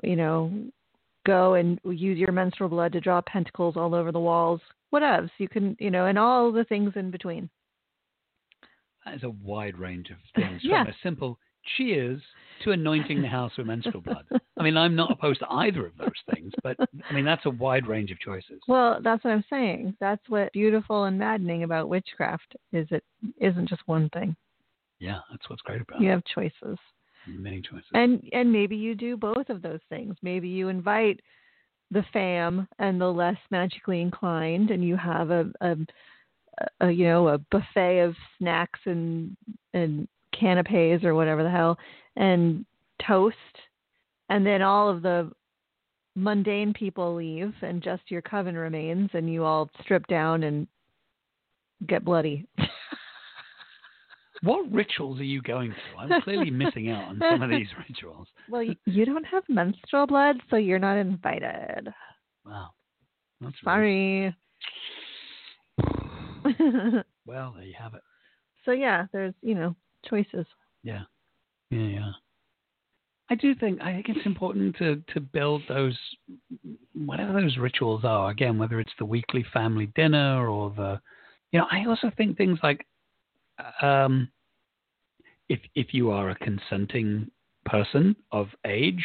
[0.03, 0.53] you know
[1.27, 4.61] go and use your menstrual blood to draw pentacles all over the walls.
[4.93, 7.49] Whatevs you can you know and all the things in between.
[9.05, 10.85] that is a wide range of things Yeah.
[10.85, 11.39] from a simple
[11.77, 12.21] cheers
[12.61, 14.25] to anointing the house with menstrual blood.
[14.59, 16.77] I mean, I'm not opposed to either of those things, but
[17.09, 18.61] I mean that's a wide range of choices.
[18.69, 19.97] Well, that's what I'm saying.
[20.01, 23.05] That's what beautiful and maddening about witchcraft is it
[23.41, 24.37] isn't just one thing.
[24.99, 26.13] Yeah, that's what's great about You it.
[26.13, 26.79] have choices.
[27.27, 27.89] Many choices.
[27.93, 31.21] and and maybe you do both of those things maybe you invite
[31.91, 35.77] the fam and the less magically inclined and you have a, a,
[36.81, 39.37] a you know a buffet of snacks and
[39.75, 41.77] and canapes or whatever the hell
[42.21, 42.65] and
[43.07, 43.37] toast
[44.29, 45.31] and then all of the
[46.15, 50.69] mundane people leave and just your coven remains and you all strip down and
[51.87, 52.47] get bloody
[54.43, 56.15] What rituals are you going through?
[56.15, 58.27] I'm clearly missing out on some of these rituals.
[58.49, 61.89] well you, don't have menstrual blood so you're not invited
[62.45, 62.71] Wow.
[63.41, 63.55] That's.
[63.65, 64.35] Sorry.
[67.27, 68.01] Well, there you have it.
[68.65, 69.77] so yeah, there's you know
[70.09, 70.47] choices.
[70.83, 71.03] Yeah.
[71.71, 72.13] Yeah, yeah.
[73.31, 75.97] I do think I think it's important to to build those
[76.95, 78.31] whatever those rituals are.
[78.31, 81.01] Again, whether it's the weekly family dinner or the
[81.53, 82.85] you know, I also think things like
[83.81, 84.29] um
[85.49, 87.31] if if you are a consenting
[87.65, 89.05] person of age,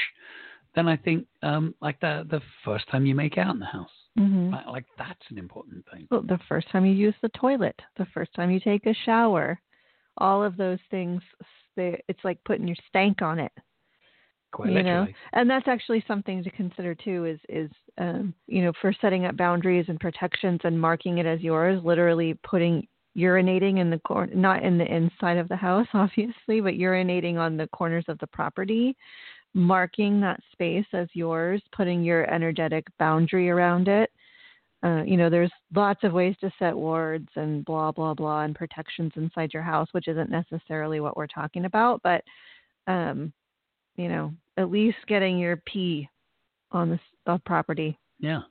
[0.73, 3.89] then I think um like the the first time you make out in the house.
[4.17, 4.53] Mm-hmm.
[4.53, 6.07] Like, like that's an important thing.
[6.09, 9.59] Well, the first time you use the toilet, the first time you take a shower,
[10.17, 11.21] all of those things.
[11.75, 13.51] They, it's like putting your stank on it.
[14.55, 18.71] Quite you know and that's actually something to consider too is is um you know
[18.79, 22.87] for setting up boundaries and protections and marking it as yours literally putting
[23.17, 27.57] urinating in the corner not in the inside of the house obviously but urinating on
[27.57, 28.95] the corners of the property
[29.53, 34.09] marking that space as yours putting your energetic boundary around it
[34.85, 38.55] uh, you know there's lots of ways to set wards and blah blah blah and
[38.55, 42.23] protections inside your house which isn't necessarily what we're talking about but
[42.87, 43.33] um
[43.97, 46.09] you know, at least getting your pee
[46.71, 47.97] on the property.
[48.19, 48.41] Yeah.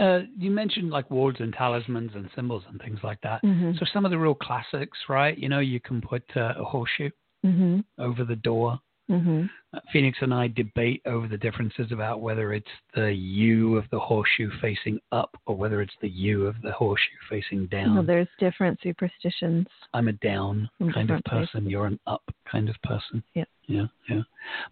[0.00, 3.42] Uh, you mentioned like wards and talismans and symbols and things like that.
[3.44, 3.78] Mhm.
[3.78, 5.36] So some of the real classics, right?
[5.36, 7.10] You know, you can put uh, a horseshoe
[7.44, 7.84] Mhm.
[7.98, 8.80] over the door.
[9.10, 9.50] Mhm.
[9.74, 13.98] Uh, Phoenix and I debate over the differences about whether it's the U of the
[13.98, 17.94] horseshoe facing up or whether it's the U of the horseshoe facing down.
[17.94, 19.66] Well, there's different superstitions.
[19.94, 21.50] I'm a down kind of places.
[21.50, 21.70] person.
[21.70, 23.22] You're an up kind of person.
[23.34, 23.44] Yeah.
[23.66, 23.86] Yeah.
[24.08, 24.22] Yeah.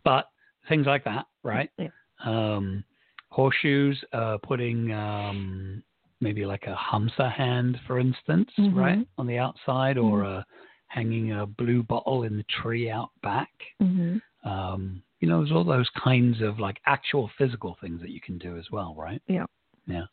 [0.04, 0.28] But
[0.68, 1.70] things like that, right?
[1.78, 1.88] Yeah.
[2.24, 2.84] Um,
[3.30, 5.82] horseshoes, uh, putting um,
[6.20, 8.74] maybe like a Hamsa hand, for instance, Mhm.
[8.76, 10.38] right, on the outside, or Mm-hmm.
[10.38, 10.42] uh,
[10.90, 13.50] hanging a blue bottle in the tree out back.
[13.80, 14.20] Mhm.
[14.44, 18.38] Um, you know, there's all those kinds of like actual physical things that you can
[18.38, 19.22] do as well, right?
[19.26, 19.46] Yeah.
[19.86, 20.06] Yeah.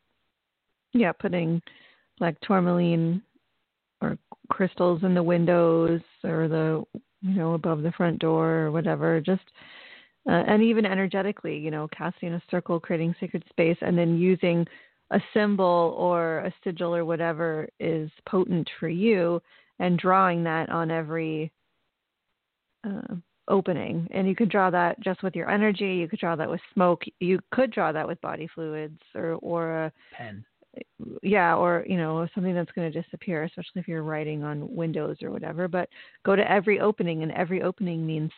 [0.94, 1.62] Yeah, putting
[2.20, 3.22] like tourmaline
[4.02, 4.18] or
[4.50, 6.86] crystals in the windows or the
[7.22, 9.20] you know above the front door or whatever.
[9.20, 9.44] Just
[10.28, 14.68] uh, and even energetically, you know, casting a circle, creating sacred space, and then using
[15.12, 19.42] a symbol or a sigil or whatever is potent for you,
[19.80, 21.52] and drawing that on every
[22.86, 23.16] uh,
[23.48, 24.08] opening.
[24.12, 25.96] And you could draw that just with your energy.
[25.96, 27.04] You could draw that with smoke.
[27.20, 30.44] You could draw that with body fluids or or a Pen.
[31.24, 35.18] yeah, or you know something that's going to disappear, especially if you're writing on windows
[35.22, 35.68] or whatever.
[35.68, 35.90] But
[36.26, 38.32] go to every opening, and every opening means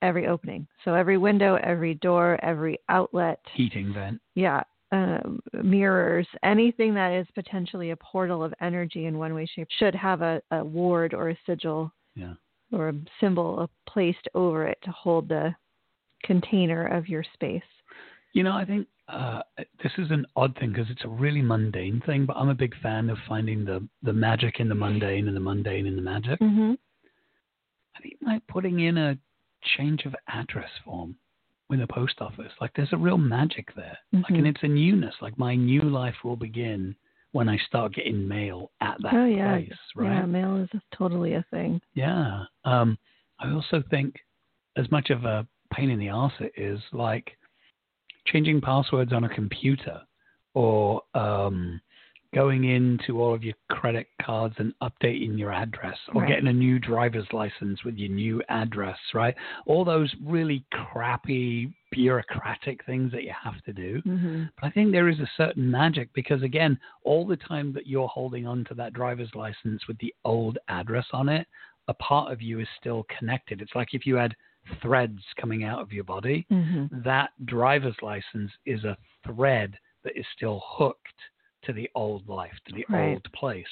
[0.00, 0.66] every opening.
[0.84, 4.20] So every window, every door, every outlet, Heating vent.
[4.34, 4.62] yeah,
[4.92, 9.94] um, mirrors, anything that is potentially a portal of energy in one way, shape, should
[9.94, 12.34] have a, a ward or a sigil Yeah.
[12.72, 15.54] or a symbol placed over it to hold the
[16.22, 17.62] container of your space.
[18.34, 19.42] You know, I think uh,
[19.82, 22.74] this is an odd thing because it's a really mundane thing, but I'm a big
[22.82, 26.38] fan of finding the, the magic in the mundane and the mundane in the magic.
[26.40, 26.72] Mm-hmm.
[27.96, 29.18] I think like putting in a
[29.76, 31.16] change of address form
[31.72, 33.98] with a post office, like there's a real magic there.
[34.12, 34.38] Like, Mhm.
[34.38, 35.14] and it's a newness.
[35.22, 36.94] Like my new life will begin
[37.32, 40.12] when I start getting mail at that oh yeah, place, right?
[40.12, 41.80] yeah, mail is totally a thing.
[41.94, 42.44] Yeah.
[42.64, 42.98] Um,
[43.38, 44.22] I also think,
[44.76, 47.38] as much of a pain in the arse it is, like
[48.26, 50.02] changing passwords on a computer
[50.52, 51.80] or um,
[52.34, 56.28] going into all of your credit cards and updating your address or Right.
[56.28, 59.34] getting a new driver's license with your new address, right?
[59.66, 64.00] All those really crappy bureaucratic things that you have to do.
[64.00, 67.86] hmm But I think there is a certain magic because, again, all the time that
[67.86, 71.46] you're holding on to that driver's license with the old address on it,
[71.88, 73.60] a part of you is still connected.
[73.60, 74.34] It's like if you had
[74.80, 80.26] threads coming out of your body, hmm that driver's license is a thread that is
[80.36, 81.08] still hooked
[81.62, 83.12] to the old life, to the Right.
[83.12, 83.66] old place.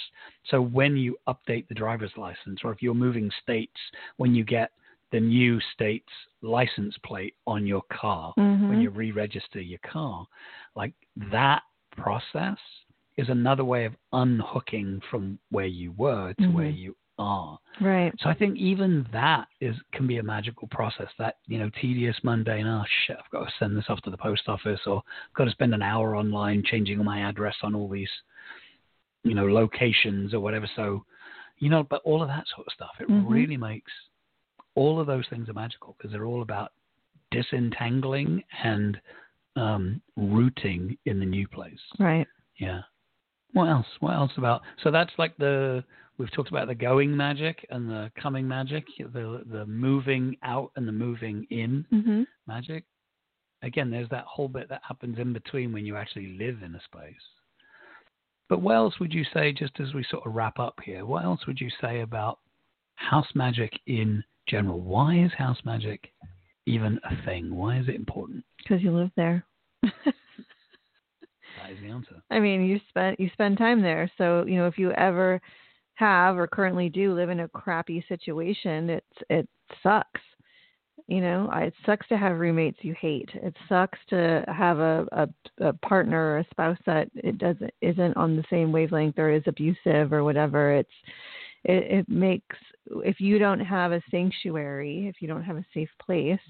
[0.44, 3.80] So when you update the driver's license, or if you're moving states,
[4.16, 4.72] when you get
[5.10, 8.82] the new state's license plate on your car, when Mhm.
[8.82, 10.26] you re-register your car,
[10.76, 11.62] like that
[11.96, 12.58] process
[13.16, 16.76] is another way of unhooking from where you were to where Mhm.
[16.76, 17.58] you are.
[17.80, 18.12] Right.
[18.20, 21.08] So I think even that is can be a magical process.
[21.18, 22.66] That you know, tedious, mundane.
[22.66, 23.16] Oh shit!
[23.18, 25.74] I've got to send this off to the post office, or I've got to spend
[25.74, 28.10] an hour online changing my address on all these,
[29.22, 30.68] you know, locations or whatever.
[30.76, 31.04] So,
[31.58, 33.28] you know, but all of that sort of stuff, it Mhm.
[33.28, 33.92] really makes
[34.74, 36.72] all of those things are magical because they're all about
[37.30, 39.00] disentangling and
[39.56, 41.80] um, rooting in the new place.
[41.98, 42.26] Right.
[42.58, 42.82] Yeah.
[43.52, 43.86] What else?
[43.98, 44.62] What else about?
[44.82, 45.84] So that's like the
[46.20, 50.86] we've talked about the going magic and the coming magic, the the moving out and
[50.86, 52.84] the moving in hmm magic.
[53.62, 56.80] Again, there's that whole bit that happens in between when you actually live in a
[56.82, 57.14] space.
[58.48, 61.06] But what else would you say, just as we sort of wrap up here?
[61.06, 62.38] What else would you say about
[62.96, 64.80] house magic in general?
[64.80, 66.12] Why is house magic
[66.66, 67.54] even a thing?
[67.54, 68.44] Why is it important?
[68.58, 69.44] Because you live there.
[69.82, 69.92] That
[71.70, 72.16] is the answer.
[72.30, 75.40] I mean, you spend you spend time there, so you know if you ever
[76.00, 79.48] have or currently do live in a crappy situation, it's it
[79.82, 80.20] sucks.
[81.06, 83.30] You know, it sucks to have roommates you hate.
[83.34, 85.28] It sucks to have a a,
[85.68, 89.42] a partner or a spouse that it doesn't isn't on the same wavelength or is
[89.46, 90.72] abusive or whatever.
[90.72, 90.90] It's
[91.64, 92.56] it, it makes
[93.04, 96.40] if you don't have a sanctuary, if you don't have a safe place,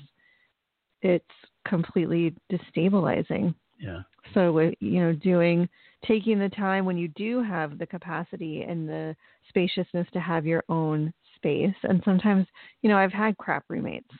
[1.03, 1.24] it's
[1.66, 3.55] completely destabilizing.
[3.78, 4.03] Yeah.
[4.35, 5.68] So, you know, doing,
[6.07, 9.16] taking the time when you do have the capacity and the
[9.49, 11.74] spaciousness to have your own space.
[11.83, 12.47] And sometimes,
[12.83, 14.11] you know, I've had crap roommates.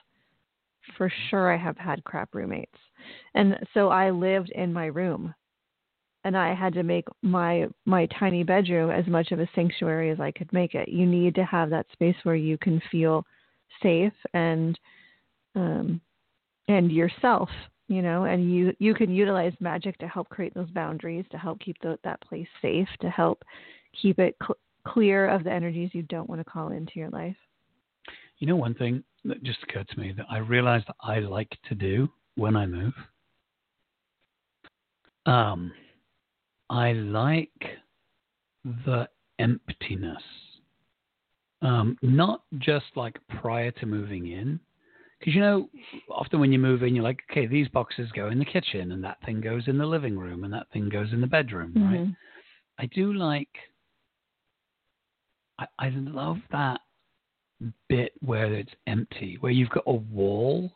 [0.97, 2.79] For sure, I have had crap roommates.
[3.35, 5.35] And so I lived in my room
[6.25, 10.21] and I had to make my my tiny bedroom as much of a sanctuary as
[10.21, 10.89] I could make it.
[10.89, 13.25] You need to have that space where you can feel
[13.83, 14.79] safe and
[15.55, 16.01] um
[16.69, 17.49] and yourself
[17.91, 21.59] you know, and you you can utilize magic to help create those boundaries, to help
[21.59, 23.43] keep the, that place safe, to help
[24.01, 27.36] keep it cl- clear of the energies you don't want to call into your life.
[28.38, 31.51] You know, one thing that just occurred to me that I realized that I like
[31.68, 32.95] to do when I move.
[35.26, 35.72] Um,
[36.70, 37.51] I like
[38.86, 39.09] the
[39.41, 40.22] emptiness.
[41.61, 44.61] Um, not just like prior to moving in,
[45.21, 45.68] because you know,
[46.11, 49.05] often when you move in, you're like, okay, these boxes go in the kitchen, and
[49.05, 52.01] that thing goes in the living room, and that thing goes in the bedroom, right?
[52.01, 52.16] Mhm.
[52.79, 53.49] I do like.
[55.59, 56.81] I, I love that
[57.89, 60.73] bit where it's empty, where you've got a wall,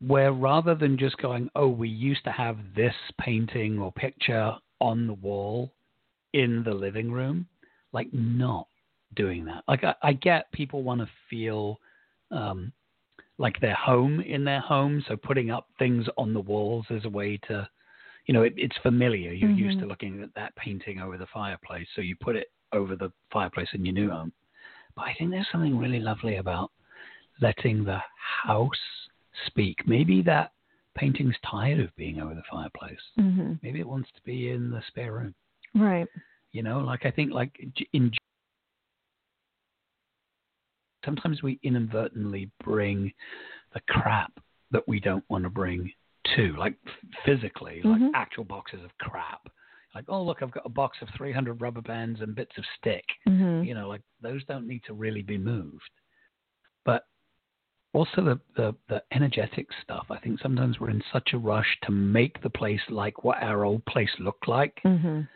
[0.00, 5.06] where rather than just going, oh, we used to have this painting or picture on
[5.06, 5.72] the wall
[6.32, 7.46] in the living room,
[7.92, 8.66] like not
[9.14, 9.62] doing that.
[9.68, 11.78] Like I, I get people want to feel
[12.30, 12.72] um,
[13.38, 17.08] like they're home in their home, so putting up things on the walls is a
[17.08, 17.68] way to,
[18.26, 19.32] you know, it, it's familiar.
[19.32, 22.96] You're used to looking at that painting over the fireplace, so you put it over
[22.96, 24.32] the fireplace in your new home.
[24.94, 26.70] But I think there's something really lovely about
[27.40, 27.98] letting the
[28.44, 28.70] house
[29.46, 29.86] speak.
[29.86, 30.52] Maybe that
[30.94, 33.00] painting's tired of being over the fireplace.
[33.18, 33.58] Mhm.
[33.62, 35.34] Maybe it wants to be in the spare room.
[35.74, 36.06] Right.
[36.52, 37.58] You know, like I think like
[37.92, 38.12] in
[41.04, 43.12] sometimes we inadvertently bring
[43.72, 44.32] the crap
[44.70, 45.90] that we don't want to bring
[46.36, 46.76] to, like
[47.24, 48.10] physically, like Mhm.
[48.14, 49.48] actual boxes of crap.
[49.94, 53.04] Like, oh look, I've got a box of 300 rubber bands and bits of stick.
[53.28, 53.64] Mhm.
[53.66, 55.90] You know, like those don't need to really be moved.
[56.84, 57.06] But
[57.92, 60.06] also the, the the energetic stuff.
[60.10, 63.64] I think sometimes we're in such a rush to make the place like what our
[63.64, 65.28] old place looked like Mhm.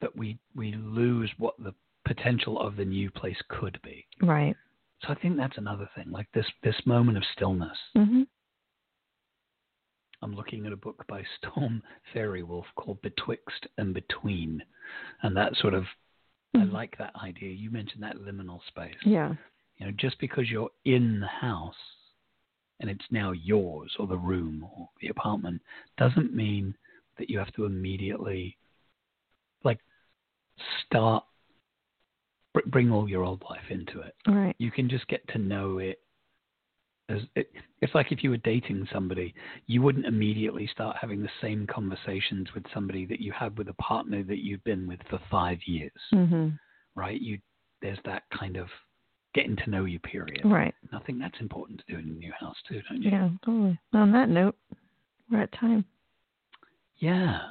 [0.00, 1.74] that we we lose what the
[2.06, 4.06] potential of the new place could be.
[4.22, 4.56] Right.
[5.02, 7.76] So I think that's another thing, like this this moment of stillness.
[7.94, 8.26] Mhm.
[10.22, 11.82] I'm looking at a book by Storm
[12.14, 14.62] Faerywolf called Betwixt and Between,
[15.22, 15.84] and that sort of
[16.54, 16.72] I Mhm.
[16.72, 17.50] like that idea.
[17.50, 18.96] You mentioned that liminal space.
[19.02, 19.34] Yeah.
[19.76, 21.76] You know, just because you're in the house
[22.80, 25.60] and it's now yours or the room or the apartment
[25.98, 26.74] doesn't mean
[27.18, 28.56] that you have to immediately
[29.64, 29.80] like
[30.86, 31.24] start
[32.66, 34.14] bring all your old life into it.
[34.26, 34.54] Right.
[34.58, 36.00] You can just get to know it
[37.08, 39.32] as it, it's like if you were dating somebody,
[39.66, 43.74] you wouldn't immediately start having the same conversations with somebody that you had with a
[43.74, 46.58] partner that you've been with for 5 years, Mhm.
[46.96, 47.20] right?
[47.20, 47.38] You
[47.82, 48.68] there's that kind of
[49.34, 50.40] getting to know you period.
[50.44, 50.74] Right.
[50.90, 53.10] And I think that's important to do in a new house too, don't you?
[53.10, 53.28] Yeah.
[53.44, 53.78] Totally.
[53.92, 54.56] On that note,
[55.30, 55.84] we're at time.
[56.96, 57.42] Yeah.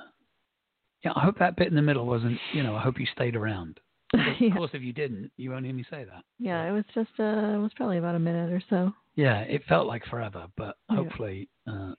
[1.03, 3.35] Yeah, I hope that bit in the middle wasn't, you know, I hope you stayed
[3.35, 3.79] around.
[4.13, 4.19] Of
[4.53, 6.23] course, if you didn't, you won't hear me say that.
[6.39, 6.63] Yeah.
[6.67, 7.23] It was just uh,
[7.55, 8.93] it was probably about a minute or so.
[9.15, 10.97] Yeah, it felt like forever, but Yeah.
[10.97, 11.93] hopefully uh,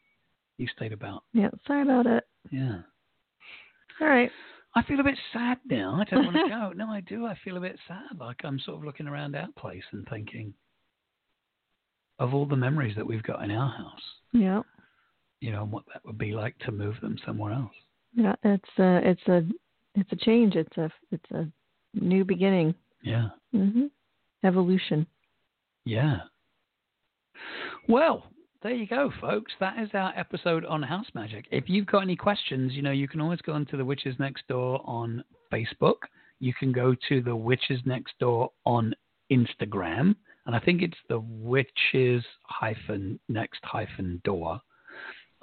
[0.58, 1.24] you stayed about.
[1.32, 1.50] Yeah.
[1.66, 2.24] Sorry about it.
[2.50, 2.78] Yeah.
[4.00, 4.30] All right.
[4.74, 5.98] I feel a bit sad now.
[6.00, 6.72] I don't want to go.
[6.76, 7.24] No, I do.
[7.26, 8.18] I feel a bit sad.
[8.20, 10.52] Like I'm sort of looking around our place and thinking
[12.18, 14.02] of all the memories that we've got in our house,
[14.32, 14.62] Yeah.
[15.40, 17.72] you know, and what that would be like to move them somewhere else.
[18.14, 18.34] Yeah.
[18.42, 19.42] It's a it's a
[19.94, 20.56] it's a change.
[20.56, 21.46] It's a it's a
[22.00, 22.74] new beginning.
[23.02, 23.30] Yeah.
[23.54, 23.90] Mhm.
[24.44, 25.06] Evolution.
[25.84, 26.20] Yeah.
[27.88, 28.26] Well,
[28.62, 29.52] there you go, folks.
[29.60, 31.46] That is our episode on house magic.
[31.50, 34.46] If you've got any questions, you know, you can always go onto the Witches Next
[34.48, 35.22] Door on
[35.52, 35.98] Facebook.
[36.40, 38.94] You can go to the Witches Next Door on
[39.30, 40.16] Instagram,
[40.46, 44.60] and I think it's the Witches hyphen Next hyphen Door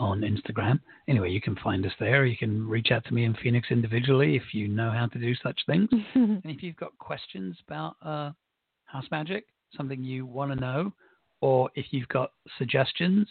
[0.04, 0.80] on Instagram.
[1.08, 2.26] Anyway, you can find us there.
[2.26, 5.34] You can reach out to me in Phoenix individually if you know how to do
[5.41, 5.89] such things.
[6.14, 8.32] And if you've got questions about uh,
[8.86, 9.45] house magic,
[9.76, 10.93] something you want to know,
[11.41, 13.28] or if you've got suggestions,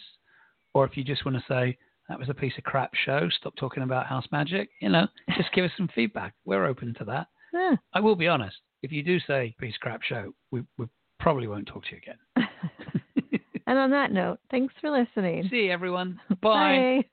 [0.72, 1.76] or if you just want to say,
[2.08, 5.06] that was a piece of crap show, stop talking about house magic, you know,
[5.36, 6.34] just give us some feedback.
[6.46, 7.26] We're open to that.
[7.52, 7.76] Yeah.
[7.92, 10.86] I will be honest, if you do say piece of crap show, we, we
[11.20, 12.16] probably won't talk to you again.
[13.72, 15.48] And on that note, thanks for listening.
[15.48, 16.20] See you, everyone.
[16.42, 16.98] Bye.
[17.00, 17.04] Bye.